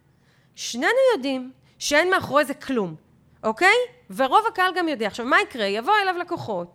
[0.55, 2.95] שנינו יודעים שאין מאחורי זה כלום
[3.43, 3.75] אוקיי?
[4.15, 5.65] ורוב הקהל גם יודע עכשיו מה יקרה?
[5.65, 6.67] יבוא אליו לקוחות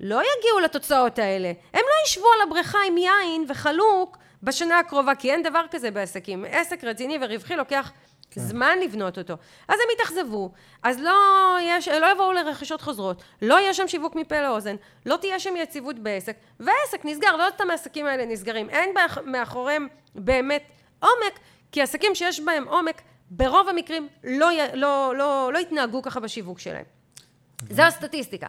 [0.00, 5.32] לא יגיעו לתוצאות האלה הם לא ישבו על הבריכה עם יין וחלוק בשנה הקרובה כי
[5.32, 7.92] אין דבר כזה בעסקים עסק רציני ורווחי לוקח
[8.30, 8.40] כן.
[8.40, 9.34] זמן לבנות אותו.
[9.68, 10.50] אז הם יתאכזבו,
[10.82, 11.16] אז לא,
[11.62, 15.98] יש, לא יבואו לרכישות חוזרות, לא יהיה שם שיווק מפה לאוזן, לא תהיה שם יציבות
[15.98, 20.62] בעסק, והעסק נסגר, לא סתם העסקים האלה נסגרים, אין מאחוריהם באמת
[21.02, 21.38] עומק,
[21.72, 26.84] כי עסקים שיש בהם עומק, ברוב המקרים לא, לא, לא, לא יתנהגו ככה בשיווק שלהם.
[27.70, 28.46] זו הסטטיסטיקה.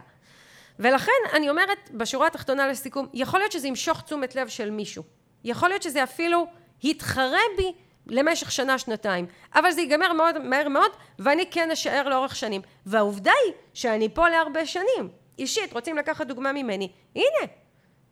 [0.78, 5.02] ולכן אני אומרת, בשורה התחתונה לסיכום, יכול להיות שזה ימשוך תשומת לב של מישהו.
[5.44, 6.46] יכול להיות שזה אפילו
[6.82, 7.72] יתחרה בי
[8.06, 9.26] למשך שנה, שנתיים.
[9.54, 12.60] אבל זה ייגמר מאוד, מהר מאוד, ואני כן אשאר לאורך שנים.
[12.86, 15.08] והעובדה היא שאני פה להרבה שנים.
[15.38, 16.92] אישית, רוצים לקחת דוגמה ממני.
[17.16, 17.52] הנה,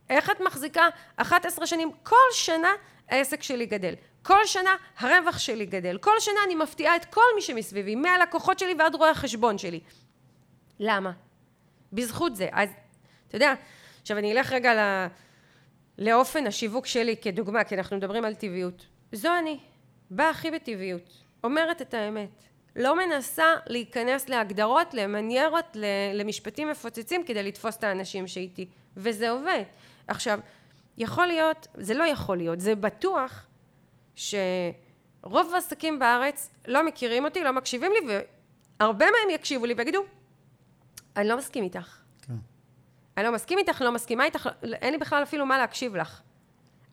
[0.09, 1.91] איך את מחזיקה 11 שנים?
[2.03, 2.71] כל שנה
[3.09, 3.93] העסק שלי גדל.
[4.23, 5.97] כל שנה הרווח שלי גדל.
[5.97, 9.79] כל שנה אני מפתיעה את כל מי שמסביבי, מהלקוחות שלי ועד רואי החשבון שלי.
[10.79, 11.11] למה?
[11.93, 12.47] בזכות זה.
[12.51, 12.69] אז,
[13.27, 13.53] אתה יודע,
[14.01, 15.07] עכשיו אני אלך רגע ל...
[15.97, 18.85] לאופן השיווק שלי כדוגמה, כי אנחנו מדברים על טבעיות.
[19.11, 19.59] זו אני.
[20.11, 22.29] באה הכי בטבעיות, אומרת את האמת,
[22.75, 25.77] לא מנסה להיכנס להגדרות, למניירות,
[26.13, 29.63] למשפטים מפוצצים כדי לתפוס את האנשים שאיתי, וזה עובד.
[30.07, 30.39] עכשיו,
[30.97, 33.45] יכול להיות, זה לא יכול להיות, זה בטוח
[34.15, 38.15] שרוב העסקים בארץ לא מכירים אותי, לא מקשיבים לי,
[38.79, 40.03] והרבה מהם יקשיבו לי ויגידו,
[41.17, 41.97] אני לא מסכים איתך.
[42.21, 42.33] כן.
[43.17, 46.21] אני לא מסכים איתך, לא מסכימה איתך, אין לי בכלל אפילו מה להקשיב לך.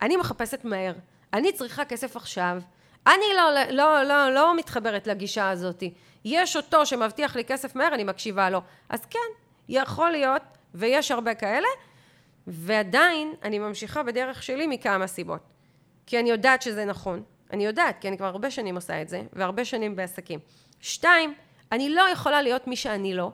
[0.02, 0.94] אני מחפשת מהר,
[1.32, 2.62] אני צריכה כסף עכשיו,
[3.08, 5.82] אני לא, לא, לא, לא מתחברת לגישה הזאת.
[6.24, 8.60] יש אותו שמבטיח לי כסף מהר, אני מקשיבה לו.
[8.88, 9.28] אז כן,
[9.68, 10.42] יכול להיות,
[10.74, 11.68] ויש הרבה כאלה,
[12.46, 15.40] ועדיין אני ממשיכה בדרך שלי מכמה סיבות.
[16.06, 17.22] כי אני יודעת שזה נכון.
[17.52, 20.38] אני יודעת, כי אני כבר הרבה שנים עושה את זה, והרבה שנים בעסקים.
[20.80, 21.34] שתיים,
[21.72, 23.30] אני לא יכולה להיות מי שאני לא.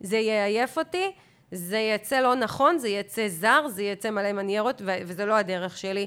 [0.00, 1.12] זה יעייף אותי,
[1.50, 6.06] זה יצא לא נכון, זה יצא זר, זה יצא מלא מניירות, וזה לא הדרך שלי.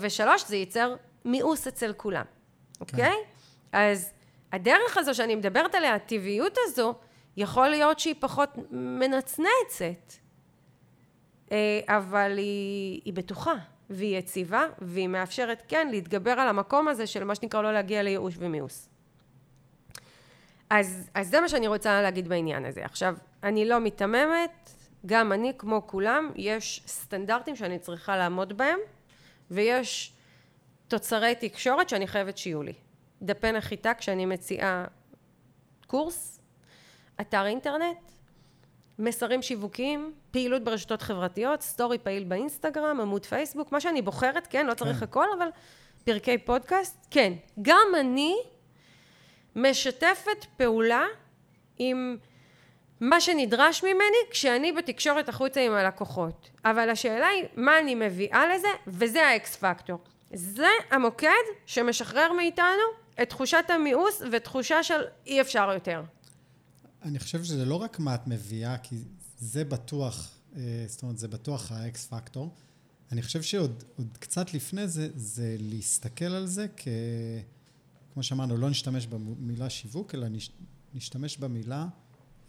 [0.00, 0.94] ושלוש, זה ייצר
[1.26, 2.24] מיאוס אצל כולם,
[2.80, 2.98] אוקיי?
[2.98, 3.14] כן.
[3.72, 4.12] אז
[4.52, 6.94] הדרך הזו שאני מדברת עליה, הטבעיות הזו,
[7.36, 10.12] יכול להיות שהיא פחות מנצנצת,
[11.52, 13.54] אה, אבל היא, היא בטוחה,
[13.90, 18.34] והיא יציבה, והיא מאפשרת, כן, להתגבר על המקום הזה של מה שנקרא לא להגיע לייאוש
[18.38, 18.88] ומיאוס.
[20.70, 22.84] אז, אז זה מה שאני רוצה להגיד בעניין הזה.
[22.84, 24.70] עכשיו, אני לא מיתממת,
[25.06, 28.78] גם אני, כמו כולם, יש סטנדרטים שאני צריכה לעמוד בהם,
[29.50, 30.15] ויש
[30.88, 32.72] תוצרי תקשורת שאני חייבת שיהיו לי.
[33.22, 34.84] דפי נחיתה כשאני מציעה
[35.86, 36.40] קורס,
[37.20, 37.98] אתר אינטרנט,
[38.98, 44.74] מסרים שיווקיים, פעילות ברשתות חברתיות, סטורי פעיל באינסטגרם, עמוד פייסבוק, מה שאני בוחרת, כן, לא
[44.74, 45.04] צריך כן.
[45.04, 45.48] הכל, אבל
[46.04, 47.32] פרקי פודקאסט, כן.
[47.62, 48.36] גם אני
[49.56, 51.04] משתפת פעולה
[51.78, 52.16] עם
[53.00, 56.50] מה שנדרש ממני כשאני בתקשורת החוצה עם הלקוחות.
[56.64, 59.98] אבל השאלה היא, מה אני מביאה לזה, וזה ה X factor.
[60.36, 61.30] זה המוקד
[61.66, 62.82] שמשחרר מאיתנו
[63.22, 66.02] את תחושת המיאוס ותחושה של אי אפשר יותר.
[67.02, 68.96] אני חושב שזה לא רק מה את מביאה, כי
[69.38, 72.54] זה בטוח, אה, זאת אומרת, זה בטוח האקס פקטור.
[73.12, 73.84] אני חושב שעוד
[74.18, 76.88] קצת לפני זה, זה להסתכל על זה כ...
[78.14, 80.26] כמו שאמרנו, לא נשתמש במילה שיווק, אלא
[80.94, 81.86] נשתמש במילה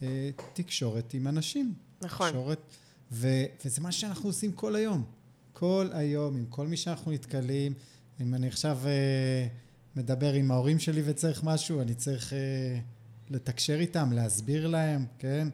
[0.02, 1.74] אה, תקשורת עם אנשים.
[2.02, 2.28] נכון.
[2.28, 2.60] תקשורת,
[3.12, 3.28] ו,
[3.66, 5.04] וזה מה שאנחנו עושים כל היום.
[5.60, 7.74] כל היום, עם כל מי שאנחנו נתקלים.
[8.22, 9.48] אם אני עכשיו אה,
[9.96, 12.80] מדבר עם ההורים שלי וצריך משהו, אני צריך אה,
[13.30, 15.48] לתקשר איתם, להסביר להם, כן?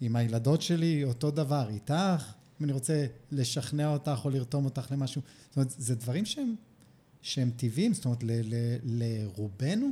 [0.00, 1.68] עם הילדות שלי, אותו דבר.
[1.68, 5.22] איתך, אם אני רוצה לשכנע אותך או לרתום אותך למשהו.
[5.48, 6.54] זאת אומרת, זה דברים שהם,
[7.22, 8.24] שהם טבעיים, זאת אומרת,
[8.82, 9.90] לרובנו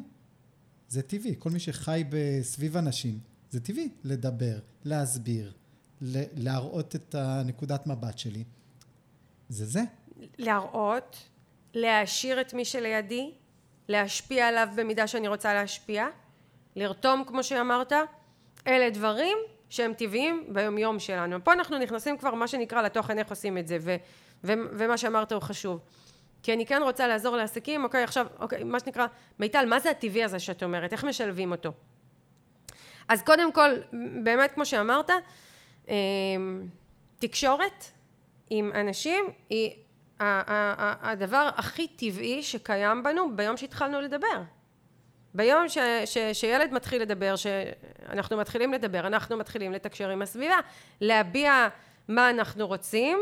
[0.88, 1.34] זה טבעי.
[1.38, 2.04] כל מי שחי
[2.42, 3.18] סביב אנשים,
[3.50, 5.52] זה טבעי לדבר, להסביר,
[6.36, 8.44] להראות את הנקודת מבט שלי.
[9.48, 9.80] זה זה.
[10.38, 11.16] להראות,
[11.74, 13.32] להעשיר את מי שלידי,
[13.88, 16.06] להשפיע עליו במידה שאני רוצה להשפיע,
[16.76, 17.92] לרתום כמו שאמרת,
[18.66, 19.38] אלה דברים
[19.70, 21.44] שהם טבעיים ביומיום שלנו.
[21.44, 23.96] פה אנחנו נכנסים כבר מה שנקרא לתוכן איך עושים את זה ו-
[24.44, 25.80] ו- ומה שאמרת הוא חשוב.
[26.42, 29.06] כי אני כן רוצה לעזור לעסקים, אוקיי עכשיו, אוקיי, מה שנקרא,
[29.38, 30.92] מיטל, מה זה הטבעי הזה שאת אומרת?
[30.92, 31.72] איך משלבים אותו?
[33.08, 33.70] אז קודם כל,
[34.24, 35.10] באמת כמו שאמרת,
[35.88, 35.94] אמ,
[37.18, 37.84] תקשורת
[38.50, 39.70] עם אנשים היא
[40.20, 44.42] הדבר הכי טבעי שקיים בנו ביום שהתחלנו לדבר.
[45.34, 50.56] ביום ש, ש, שילד מתחיל לדבר, שאנחנו מתחילים לדבר, אנחנו מתחילים לתקשר עם הסביבה,
[51.00, 51.68] להביע
[52.08, 53.18] מה אנחנו רוצים,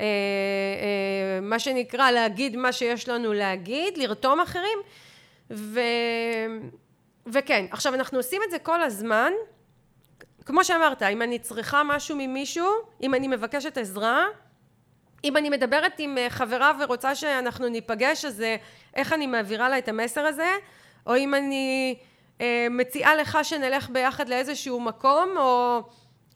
[0.00, 4.78] אה, אה, מה שנקרא להגיד מה שיש לנו להגיד, לרתום אחרים,
[5.50, 5.80] ו...
[7.26, 9.32] וכן, עכשיו אנחנו עושים את זה כל הזמן,
[10.46, 12.68] כמו שאמרת, אם אני צריכה משהו ממישהו,
[13.02, 14.26] אם אני מבקשת עזרה,
[15.24, 18.56] אם אני מדברת עם אה, חברה ורוצה שאנחנו ניפגש, אז אה,
[18.94, 20.50] איך אני מעבירה לה את המסר הזה?
[21.06, 21.96] או אם אני
[22.40, 25.80] אה, מציעה לך שנלך ביחד לאיזשהו מקום, או...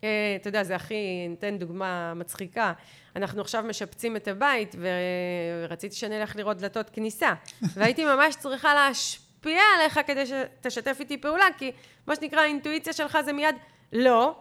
[0.05, 1.27] אה, אתה יודע, זה הכי...
[1.29, 2.73] ניתן דוגמה מצחיקה.
[3.17, 7.33] אנחנו עכשיו משפצים את הבית, ורציתי שנלך לראות דלתות כניסה.
[7.75, 9.27] והייתי ממש צריכה להשפיע.
[9.47, 11.73] להשפיע עליך כדי שתשתף איתי פעולה, כי
[12.07, 13.55] מה שנקרא האינטואיציה שלך זה מיד
[13.93, 14.37] לא.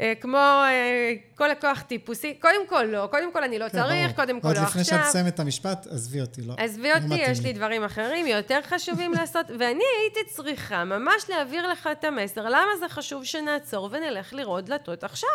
[0.00, 4.16] אה, כמו אה, כל לקוח טיפוסי, קודם כל לא, קודם כל אני לא כן, צריך,
[4.16, 4.64] קודם כל לא עכשיו.
[4.64, 6.54] עוד לפני שאת מסיימת את המשפט, עזבי אותי, לא.
[6.58, 11.88] עזבי אותי, יש לי דברים אחרים יותר חשובים לעשות, ואני הייתי צריכה ממש להעביר לך
[11.92, 15.30] את המסר, למה זה חשוב שנעצור ונלך לראות דלתות עכשיו?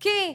[0.00, 0.34] כי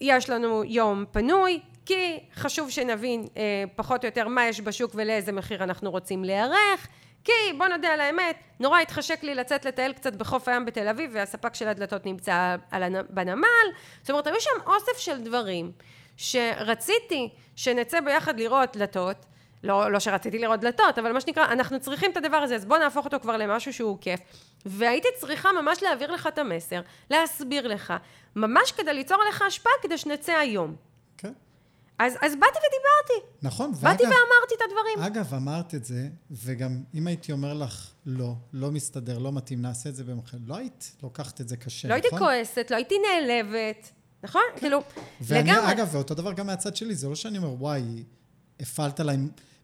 [0.00, 5.32] יש לנו יום פנוי, כי חשוב שנבין אה, פחות או יותר מה יש בשוק ולאיזה
[5.32, 6.88] מחיר אנחנו רוצים להיערך,
[7.24, 11.10] כי בוא נודה על האמת, נורא התחשק לי לצאת לטייל קצת בחוף הים בתל אביב
[11.14, 12.82] והספק של הדלתות נמצא על.
[13.10, 13.46] בנמל,
[14.00, 15.72] זאת אומרת היו שם אוסף של דברים
[16.16, 19.16] שרציתי שנצא ביחד לראות דלתות,
[19.64, 22.78] לא, לא שרציתי לראות דלתות, אבל מה שנקרא, אנחנו צריכים את הדבר הזה, אז בוא
[22.78, 24.20] נהפוך אותו כבר למשהו שהוא כיף.
[24.66, 26.80] והייתי צריכה ממש להעביר לך את המסר,
[27.10, 27.94] להסביר לך,
[28.36, 30.89] ממש כדי ליצור עליך השפעה כדי שנצא היום.
[32.00, 33.26] אז, אז באתי ודיברתי.
[33.42, 33.72] נכון.
[33.72, 34.98] באתי ואגב, ואמרתי את הדברים.
[35.06, 39.88] אגב, אמרת את זה, וגם אם הייתי אומר לך, לא, לא מסתדר, לא מתאים, נעשה
[39.88, 42.10] את זה במחר, לא היית לוקחת את זה קשה, לא נכון?
[42.10, 43.90] לא הייתי כועסת, לא הייתי נעלבת,
[44.22, 44.42] נכון?
[44.54, 44.60] כן.
[44.60, 44.82] כאילו,
[45.20, 45.72] ואני, לגמרי.
[45.72, 48.04] אגב, ואותו דבר גם מהצד שלי, זה לא שאני אומר, וואי,
[48.60, 49.16] הפעלת עליי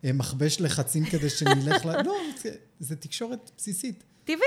[0.05, 2.03] אה, מכבש לחצים כדי שנלך ל...
[2.07, 4.05] לא, זה, זה תקשורת בסיסית.
[4.25, 4.39] טבעי.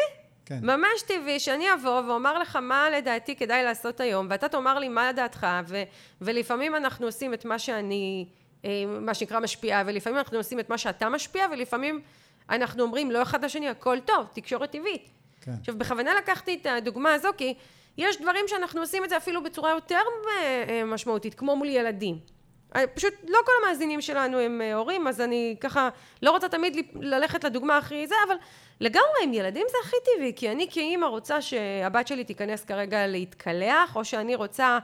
[0.50, 0.60] כן.
[0.62, 5.10] ממש טבעי שאני אבוא ואומר לך מה לדעתי כדאי לעשות היום, ואתה תאמר לי מה
[5.10, 5.84] לדעתך, ו,
[6.22, 8.26] ולפעמים אנחנו עושים את מה שאני,
[8.66, 8.70] אה,
[9.02, 12.02] מה שנקרא משפיעה, ולפעמים אנחנו עושים את מה שאתה משפיע, ולפעמים
[12.50, 15.10] אנחנו אומרים לא אחד לשני, הכל טוב, תקשורת טבעית.
[15.42, 15.52] כן.
[15.60, 17.54] עכשיו, בכוונה לקחתי את הדוגמה הזו, כי
[17.98, 20.02] יש דברים שאנחנו עושים את זה אפילו בצורה יותר
[20.42, 22.20] אה, משמעותית, כמו מול ילדים.
[22.76, 25.90] אה, פשוט לא כל המאזינים שלנו הם אה, הורים, אז אני ככה
[26.22, 28.36] לא רוצה תמיד ללכת לדוגמה הכי זה, אבל
[28.80, 33.96] לגמרי עם ילדים זה הכי טבעי, כי אני כאימא רוצה שהבת שלי תיכנס כרגע להתקלח,
[33.96, 34.80] או שאני רוצה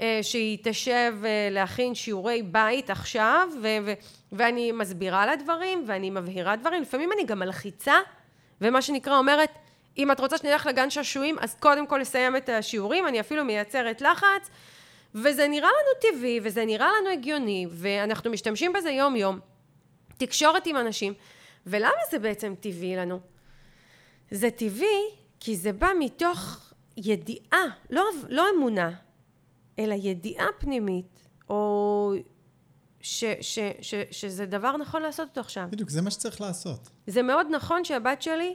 [0.00, 3.92] אה, שהיא תשב אה, להכין שיעורי בית עכשיו, ו- ו-
[4.32, 7.94] ואני מסבירה לה דברים, ואני מבהירה דברים, לפעמים אני גם מלחיצה,
[8.60, 9.50] ומה שנקרא אומרת,
[9.98, 14.00] אם את רוצה שנלך לגן שעשועים, אז קודם כל לסיים את השיעורים, אני אפילו מייצרת
[14.00, 14.50] לחץ,
[15.14, 19.38] וזה נראה לנו טבעי, וזה נראה לנו הגיוני, ואנחנו משתמשים בזה יום-יום.
[20.16, 21.14] תקשורת עם אנשים.
[21.66, 23.20] ולמה זה בעצם טבעי לנו?
[24.30, 25.02] זה טבעי
[25.40, 28.90] כי זה בא מתוך ידיעה, לא, לא אמונה,
[29.78, 32.12] אלא ידיעה פנימית, או
[33.00, 35.68] ש, ש, ש, שזה דבר נכון לעשות אותו עכשיו.
[35.70, 36.90] בדיוק, זה מה שצריך לעשות.
[37.06, 38.54] זה מאוד נכון שהבת שלי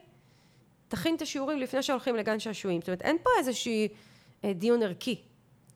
[0.88, 2.82] תכין את השיעורים לפני שהולכים לגן שעשועים.
[2.82, 3.88] זאת אומרת, אין פה איזשהי
[4.44, 5.22] אה, דיון ערכי.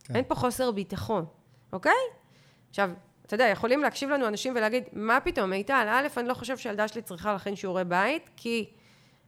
[0.09, 0.15] כן.
[0.15, 1.25] אין פה חוסר ביטחון,
[1.73, 1.91] אוקיי?
[2.69, 2.91] עכשיו,
[3.25, 6.87] אתה יודע, יכולים להקשיב לנו אנשים ולהגיד, מה פתאום, מיטל, א', אני לא חושב שהילדה
[6.87, 8.69] שלי צריכה להכין שיעורי בית, כי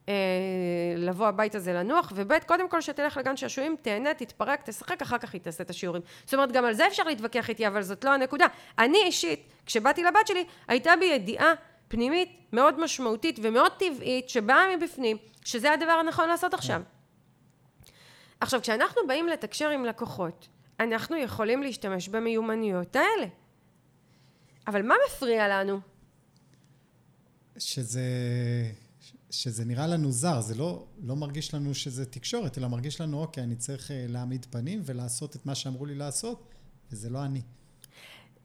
[0.09, 0.13] אה,
[0.97, 5.33] לבוא הביתה זה לנוח, וב', קודם כל שתלך לגן שעשועים, תהנה, תתפרק, תשחק, אחר כך
[5.33, 6.01] היא תעשה את השיעורים.
[6.25, 8.45] זאת אומרת, גם על זה אפשר להתווכח איתי, אבל זאת לא הנקודה.
[8.79, 11.53] אני אישית, כשבאתי לבת שלי, הייתה בי ידיעה
[11.87, 16.81] פנימית מאוד משמעותית ומאוד טבעית, שבאה מבפנים, שזה הדבר הנכון לעשות עכשיו.
[18.39, 20.47] עכשיו, כשאנחנו באים לתקשר עם לקוחות,
[20.81, 23.27] אנחנו יכולים להשתמש במיומנויות האלה.
[24.67, 25.79] אבל מה מפריע לנו?
[27.57, 28.01] שזה,
[29.29, 33.43] שזה נראה לנו זר, זה לא, לא מרגיש לנו שזה תקשורת, אלא מרגיש לנו, אוקיי,
[33.43, 36.53] אני צריך אה, להעמיד פנים ולעשות את מה שאמרו לי לעשות,
[36.91, 37.41] וזה לא אני.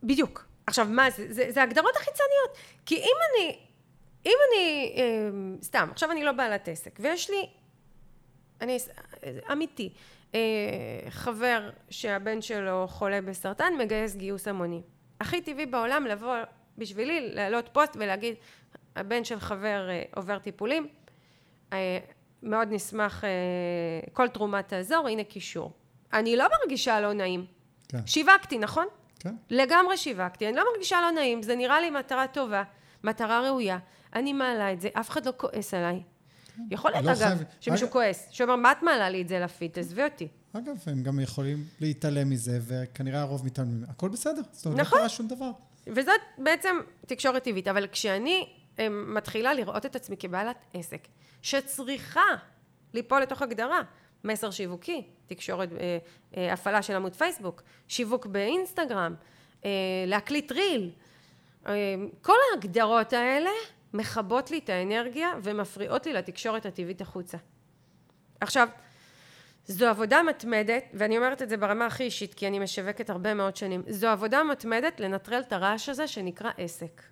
[0.02, 0.46] בדיוק.
[0.66, 1.32] עכשיו, מה זה?
[1.32, 2.56] זה, זה הגדרות החיצוניות.
[2.86, 3.58] כי אם אני,
[4.26, 7.46] אם אני, אה, סתם, עכשיו אני לא בעלת עסק, ויש לי,
[8.60, 8.78] אני,
[9.52, 10.15] אמיתי, אה,
[11.08, 14.82] חבר שהבן שלו חולה בסרטן, מגייס גיוס המוני.
[15.20, 16.34] הכי טבעי בעולם לבוא
[16.78, 18.34] בשבילי, להעלות פוסט ולהגיד,
[18.96, 20.86] הבן של חבר אה, עובר טיפולים,
[21.72, 21.98] אה,
[22.42, 23.30] מאוד נשמח, אה,
[24.12, 25.72] כל תרומה תעזור, הנה קישור.
[26.12, 27.46] אני לא מרגישה לא נעים.
[27.88, 28.06] כן.
[28.06, 28.86] שיווקתי, נכון?
[29.20, 29.34] כן.
[29.50, 32.62] לגמרי שיווקתי, אני לא מרגישה לא נעים, זה נראה לי מטרה טובה,
[33.04, 33.78] מטרה ראויה.
[34.14, 36.02] אני מעלה את זה, אף אחד לא כועס עליי.
[36.70, 37.44] יכול להיות, לא אגב, חייב...
[37.60, 37.92] שמישהו אגב...
[37.92, 39.70] כועס, שאומר, מה את מעלה לי את זה לפיד?
[39.70, 40.28] תעזבי אותי.
[40.52, 43.84] אגב, הם גם יכולים להתעלם מזה, וכנראה הרוב מתעלמים.
[43.88, 44.98] הכל בסדר, זאת אומרת, לא נכון.
[44.98, 45.50] לא קרה שום דבר.
[45.86, 51.08] וזאת בעצם תקשורת טבעית, אבל כשאני אה, מתחילה לראות את עצמי כבעלת עסק,
[51.42, 52.20] שצריכה
[52.94, 53.82] ליפול לתוך הגדרה,
[54.24, 55.98] מסר שיווקי, תקשורת, אה,
[56.36, 59.14] אה, הפעלה של עמוד פייסבוק, שיווק באינסטגרם,
[59.64, 59.70] אה,
[60.06, 60.90] להקליט ריל,
[61.66, 63.50] אה, כל ההגדרות האלה
[63.96, 67.38] מכבות לי את האנרגיה ומפריעות לי לתקשורת הטבעית החוצה.
[68.40, 68.68] עכשיו,
[69.66, 73.56] זו עבודה מתמדת, ואני אומרת את זה ברמה הכי אישית, כי אני משווקת הרבה מאוד
[73.56, 77.02] שנים, זו עבודה מתמדת לנטרל את הרעש הזה שנקרא עסק.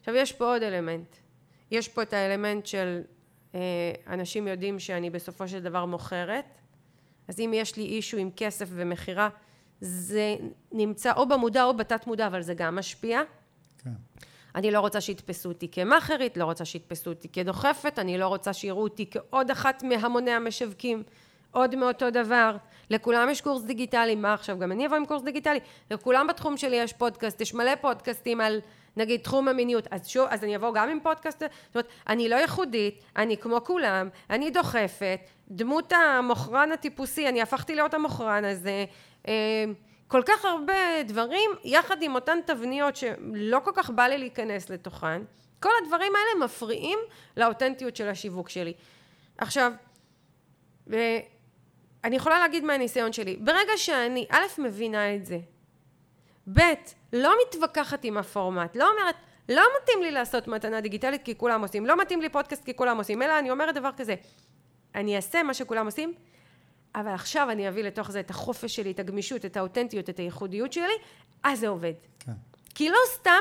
[0.00, 1.16] עכשיו, יש פה עוד אלמנט.
[1.70, 3.02] יש פה את האלמנט של
[3.54, 3.60] אה,
[4.06, 6.44] אנשים יודעים שאני בסופו של דבר מוכרת,
[7.28, 9.28] אז אם יש לי אישו עם כסף ומכירה,
[9.80, 10.36] זה
[10.72, 13.20] נמצא או במודע או בתת מודע, אבל זה גם משפיע.
[13.78, 13.90] כן.
[14.54, 18.82] אני לא רוצה שיתפסו אותי כמאכרית, לא רוצה שיתפסו אותי כדוחפת, אני לא רוצה שיראו
[18.82, 21.02] אותי כעוד אחת מהמוני המשווקים.
[21.52, 22.56] עוד מאותו דבר.
[22.90, 24.58] לכולם יש קורס דיגיטלי, מה עכשיו?
[24.58, 25.58] גם אני אבוא עם קורס דיגיטלי.
[25.90, 28.60] לכולם בתחום שלי יש פודקאסט, יש מלא פודקאסטים על
[28.96, 32.36] נגיד תחום המיניות, אז שוב, אז אני אבוא גם עם פודקאסט, זאת אומרת, אני לא
[32.36, 38.84] ייחודית, אני כמו כולם, אני דוחפת, דמות המוכרן הטיפוסי, אני הפכתי להיות המוכרן הזה,
[39.28, 39.64] אה,
[40.12, 45.22] כל כך הרבה דברים, יחד עם אותן תבניות שלא כל כך בא לי להיכנס לתוכן,
[45.60, 46.98] כל הדברים האלה מפריעים
[47.36, 48.72] לאותנטיות של השיווק שלי.
[49.38, 49.72] עכשיו,
[52.04, 55.38] אני יכולה להגיד מהניסיון שלי, ברגע שאני א', מבינה את זה,
[56.52, 56.60] ב',
[57.12, 59.14] לא מתווכחת עם הפורמט, לא אומרת,
[59.48, 62.98] לא מתאים לי לעשות מתנה דיגיטלית כי כולם עושים, לא מתאים לי פודקאסט כי כולם
[62.98, 64.14] עושים, אלא אני אומרת דבר כזה,
[64.94, 66.14] אני אעשה מה שכולם עושים,
[66.94, 70.72] אבל עכשיו אני אביא לתוך זה את החופש שלי, את הגמישות, את האותנטיות, את הייחודיות
[70.72, 70.94] שלי,
[71.42, 71.92] אז זה עובד.
[72.18, 72.32] כן.
[72.74, 73.40] כי לא סתם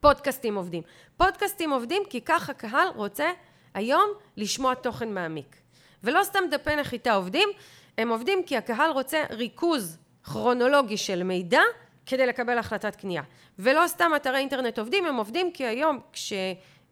[0.00, 0.82] פודקאסטים עובדים.
[1.16, 3.30] פודקאסטים עובדים כי ככה קהל רוצה
[3.74, 5.56] היום לשמוע תוכן מעמיק.
[6.04, 7.48] ולא סתם דפי נחיתה עובדים,
[7.98, 11.60] הם עובדים כי הקהל רוצה ריכוז כרונולוגי של מידע
[12.06, 13.22] כדי לקבל החלטת קנייה.
[13.58, 16.00] ולא סתם אתרי אינטרנט עובדים, הם עובדים כי היום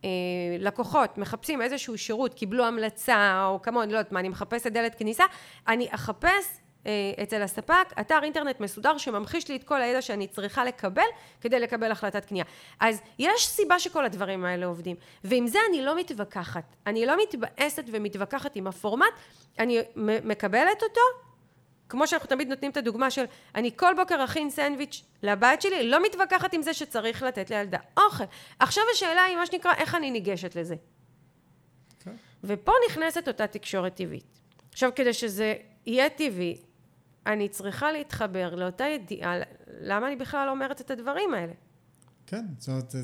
[0.04, 5.24] כשלקוחות מחפשים איזשהו שירות, קיבלו המלצה או כמון, לא יודעת מה, אני מחפשת דלת כניסה,
[5.68, 10.64] אני אחפש אה, אצל הספק, אתר אינטרנט מסודר שממחיש לי את כל הידע שאני צריכה
[10.64, 11.02] לקבל
[11.40, 12.44] כדי לקבל החלטת קנייה.
[12.80, 16.76] אז יש סיבה שכל הדברים האלה עובדים, ועם זה אני לא מתווכחת.
[16.86, 19.12] אני לא מתבאסת ומתווכחת עם הפורמט,
[19.58, 19.80] אני
[20.24, 21.00] מקבלת אותו,
[21.88, 26.06] כמו שאנחנו תמיד נותנים את הדוגמה של אני כל בוקר אכין סנדוויץ' לבת שלי, לא
[26.06, 28.24] מתווכחת עם זה שצריך לתת לילדה אוכל.
[28.58, 30.74] עכשיו השאלה היא מה שנקרא איך אני ניגשת לזה.
[30.74, 32.04] Okay.
[32.04, 32.14] כן.
[32.44, 34.40] ופה נכנסת אותה תקשורת טבעית.
[34.72, 35.54] עכשיו כדי שזה
[35.86, 36.56] יהיה טבעי,
[37.26, 39.34] אני צריכה להתחבר לאותה ידיעה,
[39.80, 41.52] למה אני בכלל אומרת את הדברים האלה?
[42.26, 42.94] כן, זאת אומרת,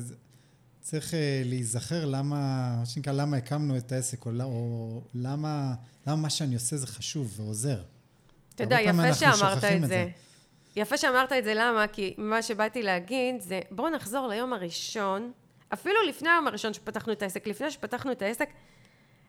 [0.81, 5.73] צריך אה, להיזכר למה, מה שנקרא, למה הקמנו את העסק, או, או למה,
[6.07, 7.81] למה מה שאני עושה זה חשוב ועוזר.
[8.55, 10.07] אתה יודע, יפה שאמרת את זה.
[10.75, 11.87] יפה שאמרת את זה, למה?
[11.87, 15.31] כי מה שבאתי להגיד זה, בואו נחזור ליום הראשון,
[15.73, 18.49] אפילו לפני היום הראשון שפתחנו את העסק, לפני שפתחנו את העסק,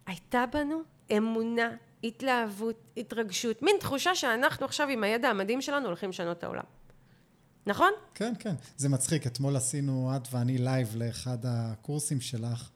[0.07, 0.83] הייתה בנו
[1.17, 1.71] אמונה
[2.05, 6.65] התלהבות, התרגשות, מין תחושה שאנחנו עכשיו עם הידע המדהים שלנו הולכים לשנות את העולם.
[7.67, 7.91] נכון?
[8.15, 8.55] כן, כן.
[8.77, 9.27] זה מצחיק.
[9.27, 12.71] אתמול עשינו, את ואני לייב לאחד הקורסים שלך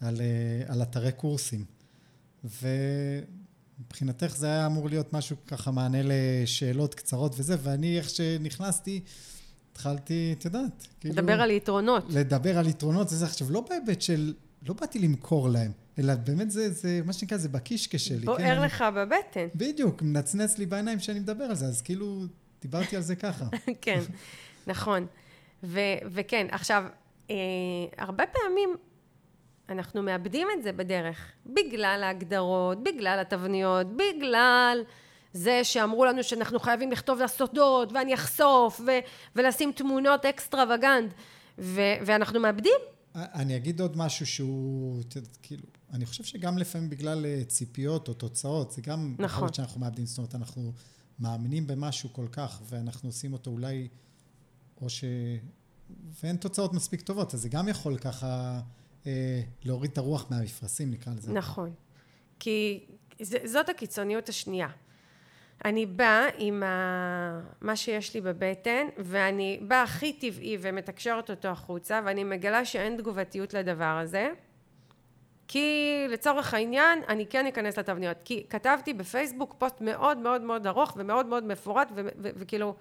[0.00, 1.64] על, אה, על אתרי קורסים.
[3.78, 9.00] ומבחינתך זה היה אמור להיות משהו ככה מענה לשאלות קצרות וזה, ואני איך שנכנסתי,
[9.72, 11.14] התחלתי, את יודעת, כאילו...
[11.14, 12.04] לדבר על יתרונות.
[12.08, 14.34] לדבר על יתרונות, וזה עכשיו לא בהיבט של...
[14.68, 15.72] לא באתי למכור להם.
[15.98, 18.26] אלא באמת זה, זה, מה שנקרא, זה בקישקע שלי.
[18.26, 18.62] בוער כן?
[18.62, 19.46] לך אני, בבטן.
[19.54, 22.24] בדיוק, מנצנץ לי בעיניים כשאני מדבר על זה, אז כאילו,
[22.62, 23.44] דיברתי על זה ככה.
[23.80, 24.00] כן,
[24.66, 25.06] נכון.
[25.64, 26.84] ו, וכן, עכשיו,
[27.30, 27.36] אה,
[27.98, 28.76] הרבה פעמים
[29.68, 34.82] אנחנו מאבדים את זה בדרך, בגלל ההגדרות, בגלל התבניות, בגלל
[35.32, 38.90] זה שאמרו לנו שאנחנו חייבים לכתוב לסודות, ואני אחשוף, ו,
[39.36, 41.14] ולשים תמונות extravagant,
[41.58, 42.80] ואנחנו מאבדים.
[43.14, 45.02] אני אגיד עוד משהו שהוא,
[45.42, 49.24] כאילו, אני חושב שגם לפעמים בגלל אה, ציפיות או תוצאות, זה גם נכון.
[49.24, 50.72] יכול להיות שאנחנו מאבדים, זאת אומרת, אנחנו
[51.18, 53.88] מאמינים במשהו כל כך, ואנחנו עושים אותו אולי,
[54.80, 55.04] או ש...
[56.22, 58.60] ואין תוצאות מספיק טובות, אז זה גם יכול ככה
[59.64, 61.32] להוריד את הרוח מהמפרשים, נקרא לזה.
[61.32, 61.72] נכון.
[62.38, 62.84] כי
[63.20, 64.68] ז, זאת הקיצוניות השנייה.
[65.64, 67.40] אני באה עם ה...
[67.60, 73.54] מה שיש לי בבטן, ואני באה הכי טבעי ומתקשרת אותו החוצה, ואני מגלה שאין תגובתיות
[73.54, 74.30] לדבר הזה.
[75.48, 80.94] כי לצורך העניין אני כן אכנס לתבניות כי כתבתי בפייסבוק פוסט מאוד מאוד מאוד ארוך
[80.96, 81.88] ומאוד מאוד מפורט
[82.18, 82.74] וכאילו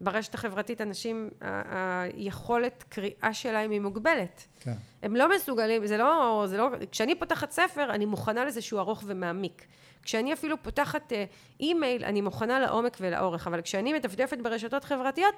[0.00, 4.46] ברשת החברתית אנשים היכולת קריאה שלהם היא מוגבלת.
[4.60, 4.74] כן.
[5.02, 9.02] הם לא מסוגלים זה לא, זה לא כשאני פותחת ספר אני מוכנה לזה שהוא ארוך
[9.06, 9.66] ומעמיק.
[10.02, 11.24] כשאני אפילו פותחת אה,
[11.60, 15.34] אימייל אני מוכנה לעומק ולאורך אבל כשאני מדפדפת ברשתות חברתיות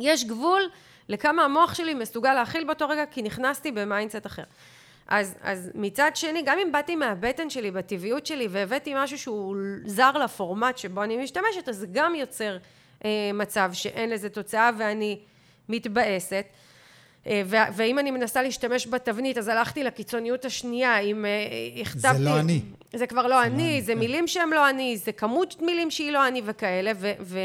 [0.00, 0.62] יש גבול
[1.08, 4.42] לכמה המוח שלי מסוגל להכיל באותו רגע כי נכנסתי ב mindset אחר.
[5.08, 10.12] אז, אז מצד שני, גם אם באתי מהבטן שלי, בטבעיות שלי, והבאתי משהו שהוא זר
[10.12, 12.56] לפורמט שבו אני משתמשת, אז זה גם יוצר
[13.34, 15.18] מצב שאין לזה תוצאה ואני
[15.68, 16.44] מתבאסת.
[17.26, 21.30] אה, ואם אני מנסה להשתמש בתבנית, אז הלכתי לקיצוניות השנייה, אם אה,
[21.80, 22.18] הכתבתי...
[22.18, 22.60] זה לא אני.
[22.92, 23.98] זה כבר לא זה אני, לא אני, זה כן.
[23.98, 27.38] מילים שהם לא אני, זה כמות מילים שהיא לא אני וכאלה, ו, ו,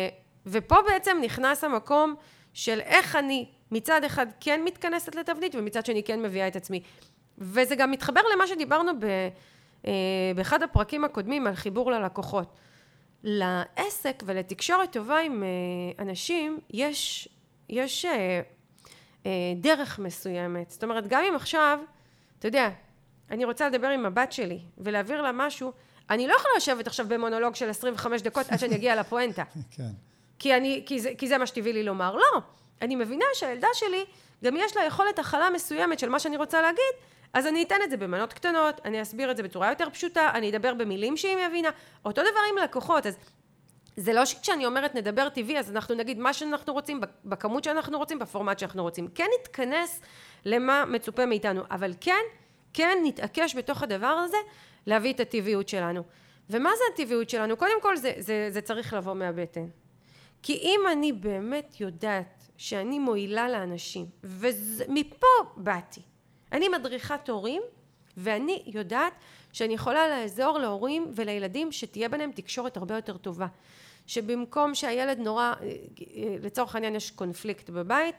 [0.45, 2.15] ופה בעצם נכנס המקום
[2.53, 6.81] של איך אני מצד אחד כן מתכנסת לתבנית, ומצד שני כן מביאה את עצמי.
[7.37, 9.05] וזה גם מתחבר למה שדיברנו ב,
[9.87, 9.91] אה,
[10.35, 12.47] באחד הפרקים הקודמים על חיבור ללקוחות.
[13.27, 17.29] לעסק ולתקשורת טובה עם אה, אנשים יש,
[17.69, 18.41] יש אה,
[19.55, 20.71] דרך מסוימת.
[20.71, 21.79] זאת אומרת, גם אם עכשיו,
[22.39, 22.69] אתה יודע,
[23.31, 25.71] אני רוצה לדבר עם הבת שלי ולהעביר לה משהו,
[26.09, 29.43] אני לא יכולה לשבת עכשיו במונולוג של 25 דקות עד שאני אגיע לפואנטה.
[29.75, 29.89] כן.
[30.39, 32.15] כי, אני, כי, זה, כי זה מה שטבעי לי לומר.
[32.15, 32.41] לא,
[32.81, 34.05] אני מבינה שהילדה שלי,
[34.43, 36.93] גם יש לה יכולת הכלה מסוימת של מה שאני רוצה להגיד,
[37.35, 40.49] אז אני אתן את זה במנות קטנות, אני אסביר את זה בצורה יותר פשוטה, אני
[40.49, 41.69] אדבר במילים שהיא מבינה.
[42.05, 43.17] אותו דבר עם לקוחות, אז
[43.97, 48.19] זה לא שכשאני אומרת נדבר טבעי, אז אנחנו נגיד מה שאנחנו רוצים, בכמות שאנחנו רוצים,
[48.19, 49.07] בפורמט שאנחנו רוצים.
[49.15, 50.01] כן נתכנס
[50.45, 52.21] למה מצופה מאיתנו, אבל כן,
[52.73, 54.37] כן נתעקש בתוך הדבר הזה
[54.85, 56.03] להביא את הטבעיות שלנו.
[56.49, 57.57] ומה זה הטבעיות שלנו?
[57.57, 59.65] קודם כל זה, זה, זה צריך לבוא מהבטן.
[60.43, 66.01] כי אם אני באמת יודעת שאני מועילה לאנשים, ומפה באתי,
[66.51, 67.61] אני מדריכת הורים
[68.17, 69.13] ואני יודעת
[69.53, 73.47] שאני יכולה לעזור להורים ולילדים שתהיה ביניהם תקשורת הרבה יותר טובה.
[74.07, 78.15] שבמקום שהילד נורא, אה, אה, לצורך העניין יש קונפליקט בבית,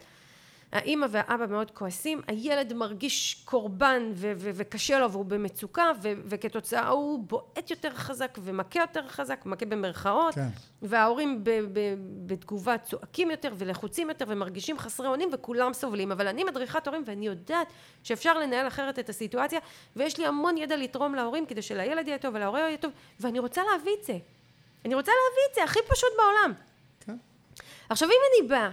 [0.76, 6.88] האימא והאבא מאוד כועסים, הילד מרגיש קורבן ו- ו- וקשה לו והוא במצוקה ו- וכתוצאה
[6.88, 10.48] הוא בועט יותר חזק ומכה יותר חזק, מכה במרכאות, כן.
[10.82, 11.94] וההורים ב- ב-
[12.26, 17.26] בתגובה צועקים יותר ולחוצים יותר ומרגישים חסרי אונים וכולם סובלים, אבל אני מדריכת הורים ואני
[17.26, 17.66] יודעת
[18.02, 19.60] שאפשר לנהל אחרת את הסיטואציה
[19.96, 23.62] ויש לי המון ידע לתרום להורים כדי שלילד יהיה טוב ולהורה יהיה טוב ואני רוצה
[23.72, 24.18] להביא את זה
[24.84, 26.52] אני רוצה להביא את זה הכי פשוט בעולם.
[27.00, 27.16] כן.
[27.88, 28.70] עכשיו, אם אני באה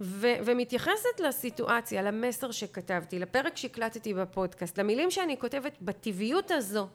[0.00, 6.88] ו- ומתייחסת לסיטואציה, למסר שכתבתי, לפרק שהקלטתי בפודקאסט, למילים שאני כותבת בטבעיות הזו,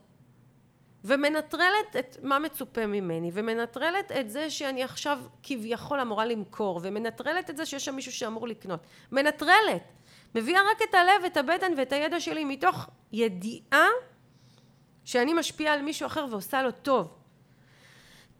[1.03, 7.57] ומנטרלת את מה מצופה ממני, ומנטרלת את זה שאני עכשיו כביכול אמורה למכור, ומנטרלת את
[7.57, 8.79] זה שיש שם מישהו שאמור לקנות.
[9.11, 9.83] מנטרלת.
[10.35, 13.87] מביאה רק את הלב, את הבטן ואת הידע שלי מתוך ידיעה
[15.05, 17.20] שאני משפיעה על מישהו אחר ועושה לו טוב.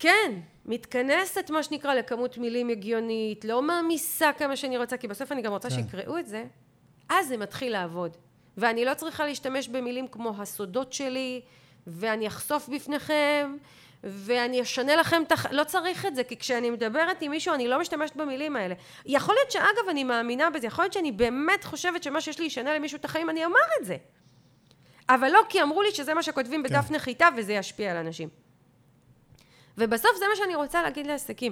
[0.01, 0.31] כן,
[0.65, 5.51] מתכנסת מה שנקרא לכמות מילים הגיונית, לא מעמיסה כמה שאני רוצה, כי בסוף אני גם
[5.51, 5.75] רוצה כן.
[5.75, 6.43] שיקראו את זה,
[7.09, 8.17] אז זה מתחיל לעבוד.
[8.57, 11.41] ואני לא צריכה להשתמש במילים כמו הסודות שלי,
[11.87, 13.57] ואני אחשוף בפניכם,
[14.03, 15.45] ואני אשנה לכם את הח...
[15.51, 18.75] לא צריך את זה, כי כשאני מדברת עם מישהו אני לא משתמשת במילים האלה.
[19.05, 22.75] יכול להיות שאגב אני מאמינה בזה, יכול להיות שאני באמת חושבת שמה שיש לי ישנה
[22.75, 23.97] למישהו את החיים, אני אומר את זה.
[25.09, 26.95] אבל לא כי אמרו לי שזה מה שכותבים בדף כן.
[26.95, 28.29] נחיתה וזה ישפיע על אנשים.
[29.77, 31.51] ובסוף זה מה שאני רוצה להגיד לעסקים.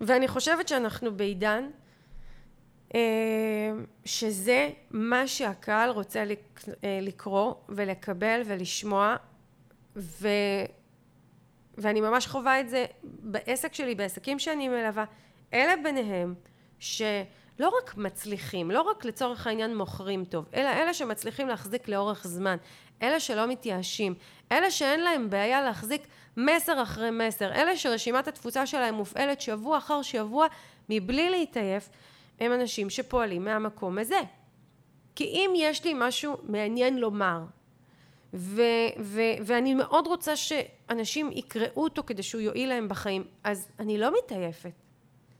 [0.00, 1.70] ואני חושבת שאנחנו בעידן
[2.94, 3.00] אה,
[4.04, 6.24] שזה מה שהקהל רוצה
[6.84, 9.16] אה, לקרוא ולקבל ולשמוע,
[9.96, 10.28] ו...
[11.78, 15.04] ואני ממש חווה את זה בעסק שלי, בעסקים שאני מלווה.
[15.54, 16.34] אלה ביניהם
[16.78, 22.56] שלא רק מצליחים, לא רק לצורך העניין מוכרים טוב, אלא אלה שמצליחים להחזיק לאורך זמן,
[23.02, 24.14] אלה שלא מתייאשים,
[24.52, 26.06] אלה שאין להם בעיה להחזיק
[26.38, 30.46] מסר אחרי מסר, אלה שרשימת התפוצה שלהם מופעלת שבוע אחר שבוע
[30.88, 31.88] מבלי להתעייף,
[32.40, 34.20] הם אנשים שפועלים מהמקום הזה.
[35.14, 37.40] כי אם יש לי משהו מעניין לומר,
[38.34, 38.62] ו-
[39.00, 44.10] ו- ואני מאוד רוצה שאנשים יקראו אותו כדי שהוא יועיל להם בחיים, אז אני לא
[44.18, 44.70] מתעייפת.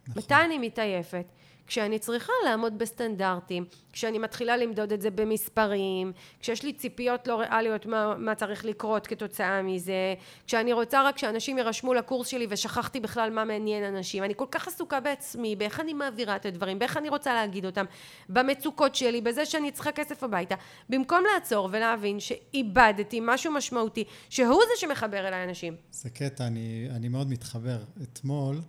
[0.08, 0.22] נכון.
[0.22, 1.24] מתי אני מתעייפת?
[1.68, 7.86] כשאני צריכה לעמוד בסטנדרטים, כשאני מתחילה למדוד את זה במספרים, כשיש לי ציפיות לא ריאליות
[7.86, 10.14] מה, מה צריך לקרות כתוצאה מזה,
[10.46, 14.24] כשאני רוצה רק שאנשים יירשמו לקורס שלי ושכחתי בכלל מה מעניין אנשים.
[14.24, 17.84] אני כל כך עסוקה בעצמי, באיך אני מעבירה את הדברים, באיך אני רוצה להגיד אותם,
[18.28, 20.54] במצוקות שלי, בזה שאני צריכה כסף הביתה,
[20.88, 25.76] במקום לעצור ולהבין שאיבדתי משהו משמעותי, שהוא זה שמחבר אליי אנשים.
[25.90, 27.78] זה קטע, אני, אני מאוד מתחבר.
[28.02, 28.60] אתמול,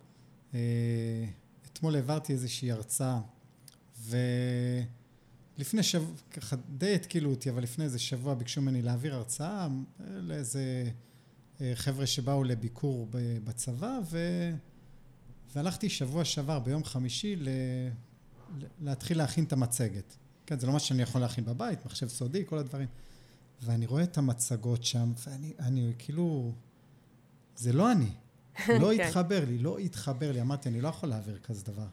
[0.53, 0.59] אה,
[1.79, 3.19] אתמול העברתי איזושהי הרצאה,
[5.57, 9.67] ולפני שבוע, ככה די התקילו אותי, אבל לפני איזה שבוע ביקשו ממני להעביר הרצאה
[9.99, 10.91] לאיזה
[11.61, 13.07] אה, חבר'ה שבאו לביקור
[13.43, 14.19] בצבא, ו...
[15.55, 17.49] והלכתי שבוע שעבר ביום חמישי ל...
[18.81, 20.15] להתחיל להכין את המצגת.
[20.45, 22.87] כן, זה לא מה שאני יכול להכין בבית, מחשב סודי, כל הדברים.
[23.61, 26.53] ואני רואה את המצגות שם, ואני אני, כאילו,
[27.55, 28.11] זה לא אני.
[28.79, 29.03] לא כן.
[29.03, 30.41] התחבר לי, לא התחבר לי.
[30.41, 31.87] אמרתי, אני לא יכול להעביר כזה דבר.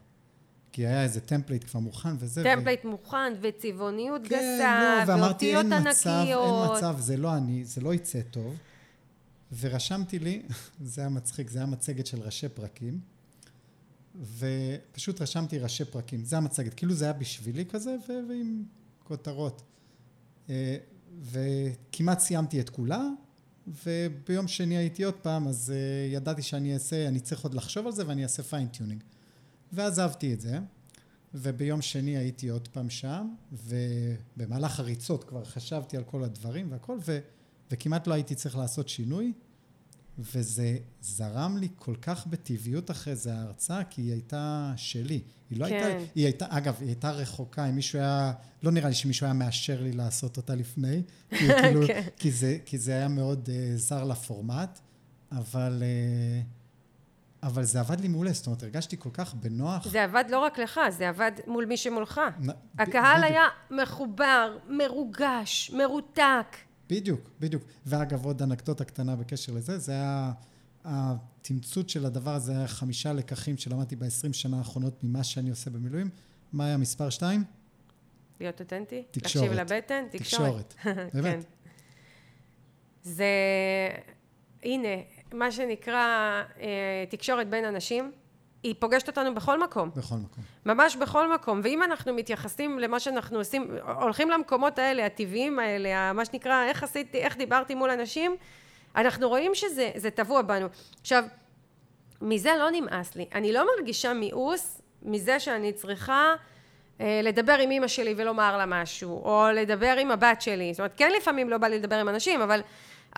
[0.71, 2.41] כי היה איזה template כבר מוכן וזה.
[2.41, 6.69] ו- טמפלייט מוכן וצבעוניות כן, גסה, לא, ואמרתי, ואותיות אין מצב, ענקיות.
[6.69, 8.57] אין מצב, זה לא אני, זה לא יצא טוב.
[9.59, 10.41] ורשמתי לי,
[10.81, 12.99] זה היה מצחיק, זה היה מצגת של ראשי פרקים,
[14.37, 18.63] ופשוט רשמתי ראשי פרקים, זה המצגת, כאילו זה היה בשבילי כזה, ו- ועם
[19.03, 19.61] כותרות.
[20.49, 20.77] אה,
[21.21, 23.01] וכמעט סיימתי את כולה,
[23.85, 27.91] וביום שני הייתי עוד פעם, אז אה, ידעתי שאני אעשה, אני צריך עוד לחשוב על
[27.91, 29.03] זה ואני אעשה fine tuning.
[29.71, 30.59] ועזבתי את זה,
[31.33, 37.19] וביום שני הייתי עוד פעם שם, ובמהלך הריצות כבר חשבתי על כל הדברים והכל, ו,
[37.71, 39.33] וכמעט לא הייתי צריך לעשות שינוי,
[40.19, 45.21] וזה זרם לי כל כך בטבעיות אחרי זה ההרצאה, כי היא הייתה שלי.
[45.49, 45.73] היא לא כן.
[45.73, 49.33] הייתה, היא הייתה, אגב, היא הייתה רחוקה, אם מישהו היה, לא נראה לי שמישהו היה
[49.33, 52.01] מאשר לי לעשות אותה לפני, כי, כאילו, כן.
[52.17, 54.79] כי, זה, כי זה היה מאוד uh, זר לפורמט,
[55.31, 55.83] אבל...
[55.83, 56.57] Uh,
[57.43, 59.87] אבל זה עבד לי מעולה, זאת אומרת, הרגשתי כל כך בנוח.
[59.87, 62.21] זה עבד לא רק לך, זה עבד מול מי שמולך.
[62.41, 62.49] נ-
[62.81, 63.23] הקהל.
[63.23, 66.57] היה מחובר, מרוגש, מרותק.
[66.89, 67.63] בדיוק, בדיוק.
[67.85, 70.31] ואגב, עוד אנקדוטה קטנה בקשר לזה, זה היה,
[70.85, 76.09] התמצות של הדבר הזה היה חמישה לקחים שלמדתי ב-20 שנה האחרונות ממה שאני עושה במילואים.
[76.53, 77.43] מה היה מספר שתיים?
[78.39, 79.03] להיות אותנטי?
[79.11, 79.45] תקשורת.
[79.45, 80.03] להקשיב לבטן?
[80.11, 80.73] תקשורת.
[80.73, 80.73] תקשורת.
[81.13, 81.21] כן.
[81.21, 81.45] באמת.
[83.03, 83.25] זה,
[84.63, 84.87] הנה,
[85.33, 88.11] מה שנקרא אה, תקשורת בין אנשים,
[88.67, 89.89] היא פוגשת אותנו בכל מקום.
[89.95, 90.43] בכל מקום.
[90.65, 91.61] ממש בכל מקום.
[91.63, 97.17] ואם אנחנו מתייחסים למה שאנחנו עושים, הולכים למקומות האלה, הטבעיים האלה, מה שנקרא, איך עשיתי,
[97.17, 98.35] איך דיברתי מול אנשים,
[98.95, 100.67] אנחנו רואים שזה זה טבוע בנו.
[101.01, 101.23] עכשיו,
[102.21, 103.25] מזה לא נמאס לי.
[103.35, 106.33] אני לא מרגישה מיאוס מזה שאני צריכה
[107.01, 110.73] אה, לדבר עם אימא שלי ולומר לה משהו, או לדבר עם הבת שלי.
[110.73, 112.61] זאת אומרת, כן לפעמים לא בא לי לדבר עם אנשים, אבל,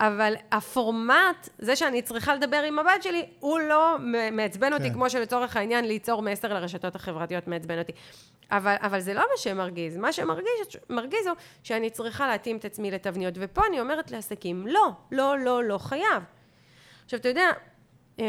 [0.00, 3.96] אבל הפורמט, זה שאני צריכה לדבר עם הבת שלי, הוא לא
[4.32, 4.92] מעצבן אותי, כן.
[4.92, 7.92] כמו שלצורך העניין ליצור מסר לרשתות החברתיות מעצבן אותי.
[8.50, 9.96] אבל, אבל זה לא מה שמרגיז.
[9.96, 10.50] מה שמרגיז
[10.90, 13.34] מרגיז הוא שאני צריכה להתאים את עצמי לתבניות.
[13.36, 16.22] ופה אני אומרת לעסקים, לא, לא, לא, לא חייב.
[17.04, 17.50] עכשיו, אתה יודע,
[18.18, 18.24] אמ,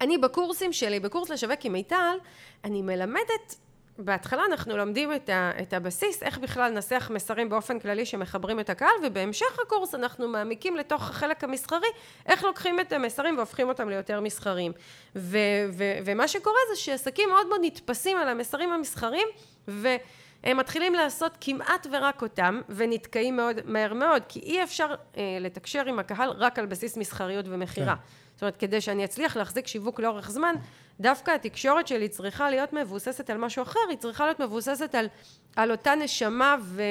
[0.00, 2.16] אני בקורסים שלי, בקורס לשווק עם מיטל,
[2.64, 3.56] אני מלמדת
[3.98, 8.70] בהתחלה אנחנו לומדים את, ה, את הבסיס, איך בכלל לנסח מסרים באופן כללי שמחברים את
[8.70, 11.88] הקהל, ובהמשך הקורס אנחנו מעמיקים לתוך החלק המסחרי,
[12.26, 14.72] איך לוקחים את המסרים והופכים אותם ליותר מסחריים.
[15.16, 15.38] ו,
[15.72, 19.28] ו, ומה שקורה זה שעסקים מאוד מאוד נתפסים על המסרים המסחריים,
[19.68, 25.86] והם מתחילים לעשות כמעט ורק אותם, ונתקעים מאוד, מהר מאוד, כי אי אפשר אה, לתקשר
[25.86, 27.96] עם הקהל רק על בסיס מסחריות ומכירה.
[27.96, 28.02] כן.
[28.34, 30.54] זאת אומרת, כדי שאני אצליח להחזיק שיווק לאורך זמן,
[31.02, 35.08] דווקא התקשורת שלי צריכה להיות מבוססת על משהו אחר, היא צריכה להיות מבוססת על,
[35.56, 36.82] על אותה נשמה ו,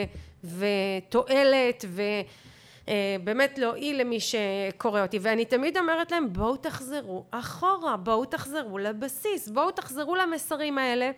[0.44, 5.20] ותועלת ובאמת אה, להועיל למי שקורא אותי.
[5.22, 11.12] ואני תמיד אומרת להם, בואו תחזרו אחורה, בואו תחזרו לבסיס, בואו תחזרו למסרים האלה,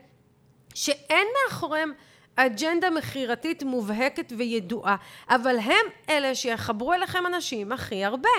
[0.73, 1.93] שאין מאחוריהם
[2.35, 4.95] אג'נדה מכירתית מובהקת וידועה,
[5.29, 8.29] אבל הם אלה שיחברו אליכם אנשים הכי הרבה.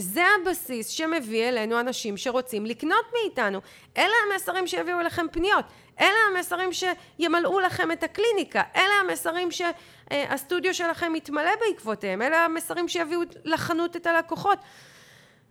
[0.00, 3.60] זה הבסיס שמביא אלינו אנשים שרוצים לקנות מאיתנו.
[3.96, 5.64] אלה המסרים שיביאו אליכם פניות.
[6.00, 8.62] אלה המסרים שימלאו לכם את הקליניקה.
[8.76, 12.22] אלה המסרים שהסטודיו שלכם יתמלא בעקבותיהם.
[12.22, 14.58] אלה המסרים שיביאו לחנות את הלקוחות.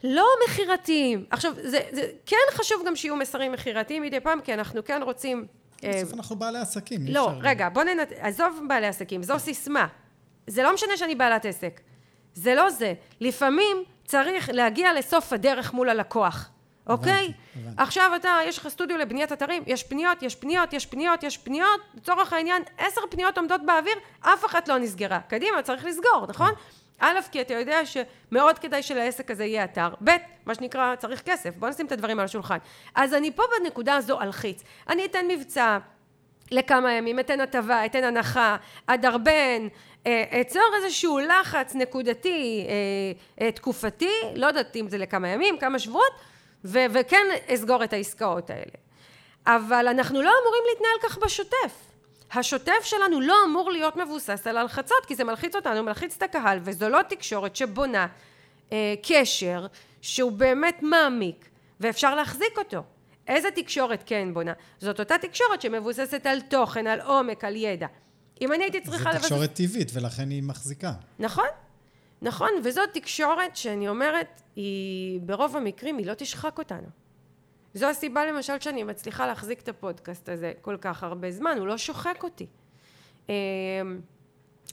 [0.03, 1.25] לא מכירתיים.
[1.29, 5.45] עכשיו, זה, זה כן חשוב גם שיהיו מסרים מכירתיים מדי פעם, כי אנחנו כן רוצים...
[5.83, 7.01] אה, בסוף אנחנו בעלי עסקים.
[7.07, 8.11] לא, רגע, בוא ננת...
[8.11, 9.87] עזוב בעלי עסקים, זו סיסמה.
[10.47, 11.81] זה לא משנה שאני בעלת עסק.
[12.33, 12.93] זה לא זה.
[13.19, 16.49] לפעמים צריך להגיע לסוף הדרך מול הלקוח,
[16.87, 17.11] אוקיי?
[17.13, 17.83] הבנתי, הבנתי.
[17.83, 21.81] עכשיו אתה, יש לך סטודיו לבניית אתרים, יש פניות, יש פניות, יש פניות, יש פניות,
[21.95, 25.19] לצורך העניין, עשר פניות עומדות באוויר, אף אחת לא נסגרה.
[25.19, 26.51] קדימה, צריך לסגור, נכון?
[26.99, 30.11] א', כי אתה יודע שמאוד כדאי שלעסק הזה יהיה אתר, ב',
[30.45, 32.57] מה שנקרא, צריך כסף, בוא נשים את הדברים על השולחן.
[32.95, 34.63] אז אני פה בנקודה הזו אלחיץ.
[34.89, 35.77] אני אתן מבצע
[36.51, 38.57] לכמה ימים, אתן הטבה, אתן הנחה,
[38.87, 39.67] אדרבן,
[40.41, 46.11] אצור איזשהו לחץ נקודתי, אה, אה, תקופתי, לא יודעת אם זה לכמה ימים, כמה שבועות,
[46.65, 48.71] ו- וכן אסגור את העסקאות האלה.
[49.47, 51.89] אבל אנחנו לא אמורים להתנהל כך בשוטף.
[52.31, 56.59] השוטף שלנו לא אמור להיות מבוסס על הלחצות, כי זה מלחיץ אותנו, מלחיץ את הקהל,
[56.63, 58.07] וזו לא תקשורת שבונה
[58.71, 59.67] אה, קשר
[60.01, 62.83] שהוא באמת מעמיק, ואפשר להחזיק אותו.
[63.27, 64.53] איזה תקשורת כן בונה?
[64.79, 67.87] זאת אותה תקשורת שמבוססת על תוכן, על עומק, על ידע.
[68.41, 69.13] אם אני הייתי צריכה...
[69.13, 70.93] זו תקשורת טבעית, ולכן היא מחזיקה.
[71.19, 71.47] נכון,
[72.21, 76.87] נכון, וזאת תקשורת שאני אומרת, היא ברוב המקרים היא לא תשחק אותנו.
[77.73, 81.77] זו הסיבה למשל שאני מצליחה להחזיק את הפודקאסט הזה כל כך הרבה זמן, הוא לא
[81.77, 82.47] שוחק אותי.
[83.29, 83.33] אמ,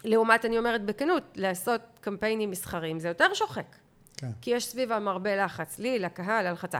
[0.04, 3.76] לעומת, אני אומרת בכנות, לעשות קמפיינים מסחריים זה יותר שוחק.
[4.16, 4.30] כן.
[4.40, 6.78] כי יש סביבם הרבה לחץ, לי, לקהל, הלחצה.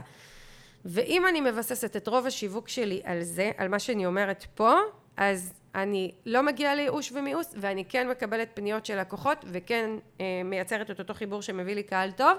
[0.85, 4.75] ואם אני מבססת את רוב השיווק שלי על זה, על מה שאני אומרת פה,
[5.17, 9.89] אז אני לא מגיעה לייאוש ומיאוס ואני כן מקבלת פניות של לקוחות וכן
[10.21, 12.37] אה, מייצרת את אותו חיבור שמביא לי קהל טוב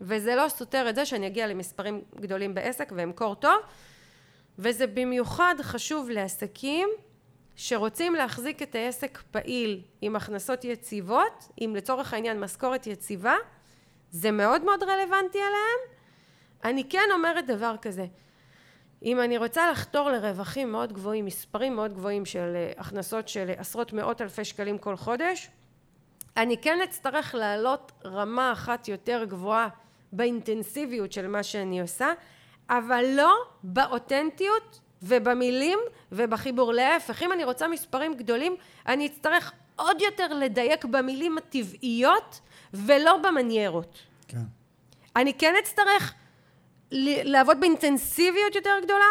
[0.00, 3.60] וזה לא סותר את זה שאני אגיע למספרים גדולים בעסק ואמכור טוב
[4.58, 6.88] וזה במיוחד חשוב לעסקים
[7.56, 13.34] שרוצים להחזיק את העסק פעיל עם הכנסות יציבות, עם לצורך העניין משכורת יציבה,
[14.10, 15.98] זה מאוד מאוד רלוונטי עליהם.
[16.64, 18.06] אני כן אומרת דבר כזה,
[19.02, 23.92] אם אני רוצה לחתור לרווחים מאוד גבוהים, מספרים מאוד גבוהים של אה, הכנסות של עשרות
[23.92, 25.50] מאות אלפי שקלים כל חודש,
[26.36, 29.68] אני כן אצטרך לעלות רמה אחת יותר גבוהה
[30.12, 32.12] באינטנסיביות של מה שאני עושה,
[32.70, 35.78] אבל לא באותנטיות ובמילים
[36.12, 36.72] ובחיבור.
[36.72, 42.40] להפך, אם אני רוצה מספרים גדולים, אני אצטרך עוד יותר לדייק במילים הטבעיות
[42.74, 43.98] ולא במניירות.
[44.28, 44.38] כן.
[45.16, 46.14] אני כן אצטרך
[46.90, 49.10] לעבוד באינטנסיביות יותר גדולה,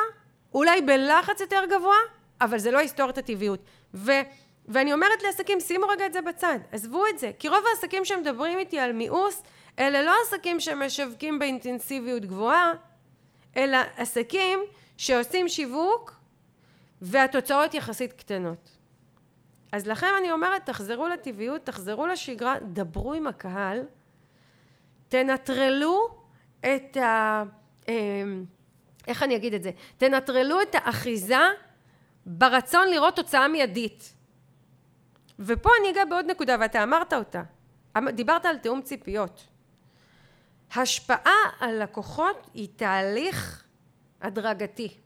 [0.53, 1.97] אולי בלחץ יותר גבוה,
[2.41, 3.59] אבל זה לא יסתור את הטבעיות.
[3.93, 4.11] ו,
[4.67, 8.59] ואני אומרת לעסקים, שימו רגע את זה בצד, עזבו את זה, כי רוב העסקים שמדברים
[8.59, 9.43] איתי על מיאוס,
[9.79, 12.73] אלה לא עסקים שמשווקים באינטנסיביות גבוהה,
[13.57, 14.59] אלא עסקים
[14.97, 16.15] שעושים שיווק
[17.01, 18.69] והתוצאות יחסית קטנות.
[19.71, 23.83] אז לכן אני אומרת, תחזרו לטבעיות, תחזרו לשגרה, דברו עם הקהל,
[25.09, 26.07] תנטרלו
[26.59, 27.43] את ה...
[27.87, 28.45] אמ,
[29.07, 29.71] איך אני אגיד את זה?
[29.97, 31.37] תנטרלו את האחיזה
[32.25, 34.13] ברצון לראות תוצאה מיידית.
[35.39, 37.43] ופה אני אגע בעוד נקודה, ואתה אמרת אותה.
[37.97, 39.47] אמ, דיברת על תיאום ציפיות.
[40.75, 43.63] השפעה על לקוחות היא תהליך
[44.21, 44.97] הדרגתי.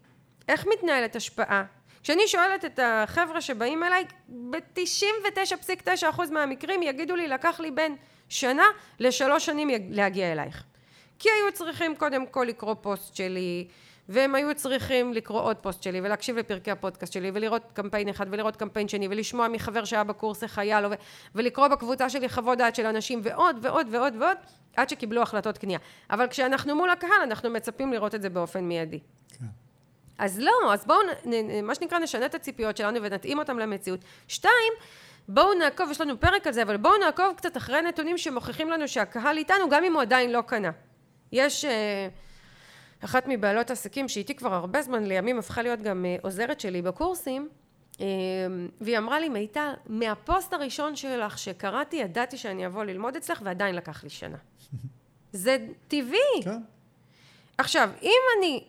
[0.48, 1.64] איך מתנהלת השפעה?
[2.04, 7.96] כשאני שואלת את החבר'ה שבאים אליי, ב-99.9% מהמקרים יגידו לי, לקח לי בין
[8.30, 8.66] שנה
[9.00, 10.64] לשלוש שנים להגיע אלייך.
[11.22, 13.68] כי היו צריכים קודם כל לקרוא פוסט שלי
[14.10, 18.56] והם היו צריכים לקרוא עוד פוסט שלי ולהקשיב לפרקי הפודקאסט שלי ולראות קמפיין אחד ולראות
[18.56, 20.90] קמפיין שני ולשמוע מחבר שהיה בקורס איך היה לו
[21.36, 24.38] ולקרוא בקבוצה שלי חוות דעת של אנשים ועוד ועוד ועוד ועוד
[24.76, 25.80] עד שקיבלו החלטות קנייה.
[26.10, 29.00] אבל כשאנחנו מול הקהל אנחנו מצפים לראות את זה באופן מיידי.
[29.40, 29.46] כן.
[30.18, 31.00] אז לא, אז בואו,
[31.64, 34.00] מה שנקרא, נשנה את הציפיות שלנו ונתאים אותם למציאות.
[34.28, 34.74] שתיים,
[35.28, 38.88] בואו נעקוב, יש לנו פרק על זה, אבל בואו נעקוב קצת אחרי נתונים שמוכיחים לנו
[38.88, 40.72] שהקהל איתנו, גם אם הוא עדיין לא קנה.
[41.32, 41.66] יש...
[41.66, 42.08] אה,
[43.04, 47.50] אחת מבעלות עסקים שאיתי כבר הרבה זמן, לימים הפכה להיות גם אה, עוזרת שלי בקורסים,
[48.02, 48.06] אה,
[48.82, 54.04] והיא אמרה לי, מיטל, מהפוסט הראשון שלך שקראתי, ידעתי שאני אבוא ללמוד אצלך, ועדיין לקח
[54.04, 54.38] לי שנה.
[55.34, 55.58] זה
[55.88, 56.44] טבעי.
[56.44, 56.62] כן.
[57.58, 58.64] עכשיו, אם אני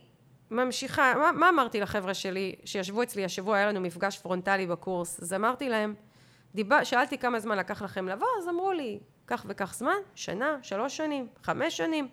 [0.51, 5.33] ממשיכה, מה, מה אמרתי לחבר'ה שלי שישבו אצלי השבוע, היה לנו מפגש פרונטלי בקורס, אז
[5.33, 5.93] אמרתי להם,
[6.55, 10.97] דיבר, שאלתי כמה זמן לקח לכם לבוא, אז אמרו לי, כך וכך זמן, שנה, שלוש
[10.97, 12.07] שנים, חמש שנים.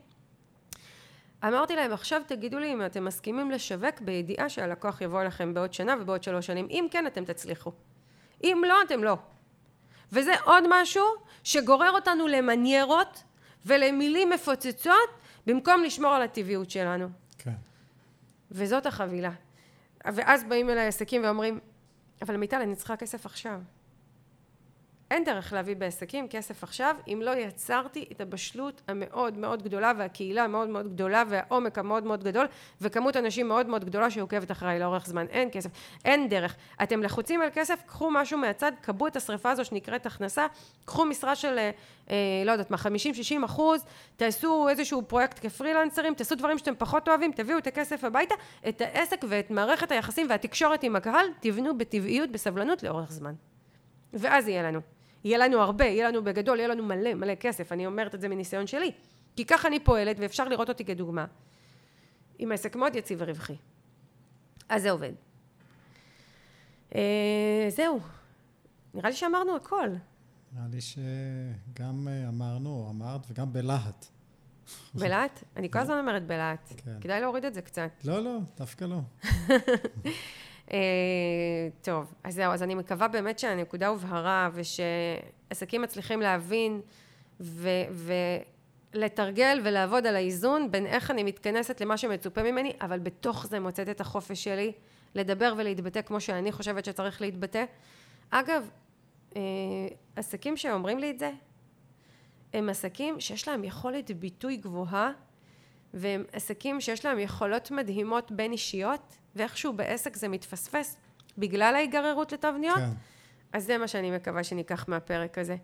[1.44, 5.94] אמרתי להם, עכשיו תגידו לי אם אתם מסכימים לשווק בידיעה שהלקוח יבוא אליכם בעוד שנה
[6.00, 6.66] ובעוד שלוש שנים.
[6.70, 7.72] אם כן, אתם תצליחו.
[8.44, 9.16] אם לא, אתם לא.
[10.12, 11.04] וזה עוד משהו
[11.44, 13.22] שגורר אותנו למניירות
[13.66, 15.10] ולמילים מפוצצות
[15.46, 17.08] במקום לשמור על הטבעיות שלנו.
[17.38, 17.52] כן.
[18.50, 19.30] וזאת החבילה.
[20.04, 21.60] ואז באים אליי עסקים ואומרים,
[22.22, 23.60] אבל מיטל, אני צריכה כסף עכשיו.
[25.10, 30.44] אין דרך להביא בעסקים כסף עכשיו אם לא יצרתי את הבשלות המאוד מאוד גדולה והקהילה
[30.44, 32.46] המאוד מאוד גדולה והעומק המאוד מאוד גדול
[32.80, 35.26] וכמות אנשים מאוד מאוד גדולה שעוקבת אחריי לאורך זמן.
[35.30, 35.70] אין כסף,
[36.04, 36.56] אין דרך.
[36.82, 40.46] אתם לחוצים על כסף, קחו משהו מהצד, כבו את השריפה הזו שנקראת הכנסה,
[40.84, 41.58] קחו משרה של
[42.10, 43.84] אה, לא יודעת מה, 50-60 אחוז,
[44.16, 48.34] תעשו איזשהו פרויקט כפרילנסרים, תעשו דברים שאתם פחות אוהבים, תביאו את הכסף הביתה,
[48.68, 53.32] את העסק ואת מערכת היחסים והתקשורת עם הקהל, תבנו בטבעיות, בסבלנות לאורך זמן.
[54.12, 54.99] ואז יהיה לנו.
[55.24, 58.28] יהיה לנו הרבה, יהיה לנו בגדול, יהיה לנו מלא מלא כסף, אני אומרת את זה
[58.28, 58.92] מניסיון שלי.
[59.36, 61.24] כי ככה אני פועלת ואפשר לראות אותי כדוגמה.
[62.38, 63.56] עם עסק מאוד יציב ורווחי.
[64.68, 65.12] אז זה עובד.
[66.94, 68.00] אה, זהו.
[68.94, 69.88] נראה לי שאמרנו הכל.
[70.52, 74.06] נראה לי שגם אה, אמרנו, אמרת, וגם בלהט.
[74.94, 75.44] בלהט?
[75.56, 76.72] אני כל הזמן אומרת בלהט.
[76.76, 76.96] כן.
[77.00, 77.90] כדאי להוריד את זה קצת.
[78.04, 79.00] לא, לא, דווקא לא.
[80.72, 80.78] אה,
[81.82, 86.80] טוב, אז זהו, אז אני מקווה באמת שהנקודה הובהרה ושעסקים מצליחים להבין
[88.94, 93.88] ולתרגל ולעבוד על האיזון בין איך אני מתכנסת למה שמצופה ממני, אבל בתוך זה מוצאת
[93.88, 94.72] את החופש שלי
[95.14, 97.64] לדבר ולהתבטא כמו שאני חושבת שצריך להתבטא.
[98.30, 98.70] אגב,
[99.36, 99.42] אה,
[100.16, 101.30] עסקים שאומרים לי את זה,
[102.52, 105.12] הם עסקים שיש להם יכולת ביטוי גבוהה
[105.94, 110.96] והם עסקים שיש להם יכולות מדהימות בין אישיות ואיכשהו בעסק זה מתפספס
[111.38, 112.90] בגלל ההיגררות לתבניות, כן.
[113.52, 115.56] אז זה מה שאני מקווה שניקח מהפרק הזה.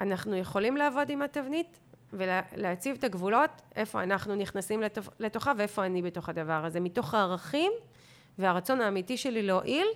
[0.00, 1.78] אנחנו יכולים לעבוד עם התבנית
[2.12, 4.82] ולהציב את הגבולות, איפה אנחנו נכנסים
[5.18, 7.72] לתוכה ואיפה אני בתוך הדבר הזה, מתוך הערכים
[8.38, 9.86] והרצון האמיתי שלי להועיל,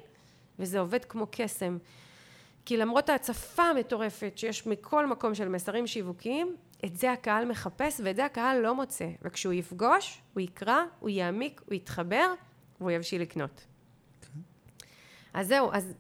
[0.58, 1.78] וזה עובד כמו קסם.
[2.64, 8.16] כי למרות ההצפה המטורפת שיש מכל מקום של מסרים שיווקיים, את זה הקהל מחפש ואת
[8.16, 9.08] זה הקהל לא מוצא.
[9.22, 12.34] וכשהוא יפגוש, הוא יקרא, הוא יעמיק, הוא יתחבר,
[12.80, 13.66] והוא יבשיל לקנות.
[14.22, 14.38] Okay.
[15.34, 15.94] אז זהו, אז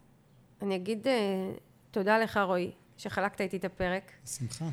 [0.62, 1.10] אני אגיד uh,
[1.90, 4.12] תודה לך רועי, שחלקת איתי את הפרק.
[4.24, 4.64] בשמחה.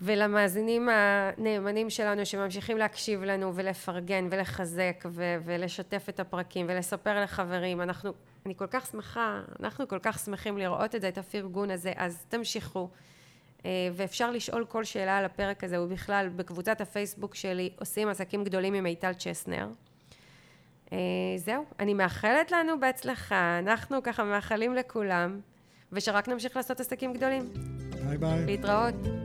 [0.00, 7.80] ולמאזינים הנאמנים שלנו שממשיכים להקשיב לנו ולפרגן ולחזק ו- ולשתף את הפרקים ולספר לחברים.
[7.80, 8.12] אנחנו,
[8.46, 12.24] אני כל כך שמחה, אנחנו כל כך שמחים לראות את זה, את הפרגון הזה, אז
[12.28, 12.88] תמשיכו.
[13.64, 18.74] אה, ואפשר לשאול כל שאלה על הפרק הזה, ובכלל בקבוצת הפייסבוק שלי עושים עסקים גדולים
[18.74, 19.68] עם מיטל צ'סנר.
[20.92, 20.98] אה,
[21.36, 25.40] זהו, אני מאחלת לנו בהצלחה, אנחנו ככה מאחלים לכולם,
[25.92, 27.42] ושרק נמשיך לעשות עסקים גדולים.
[28.08, 28.46] ביי ביי.
[28.46, 29.23] להתראות.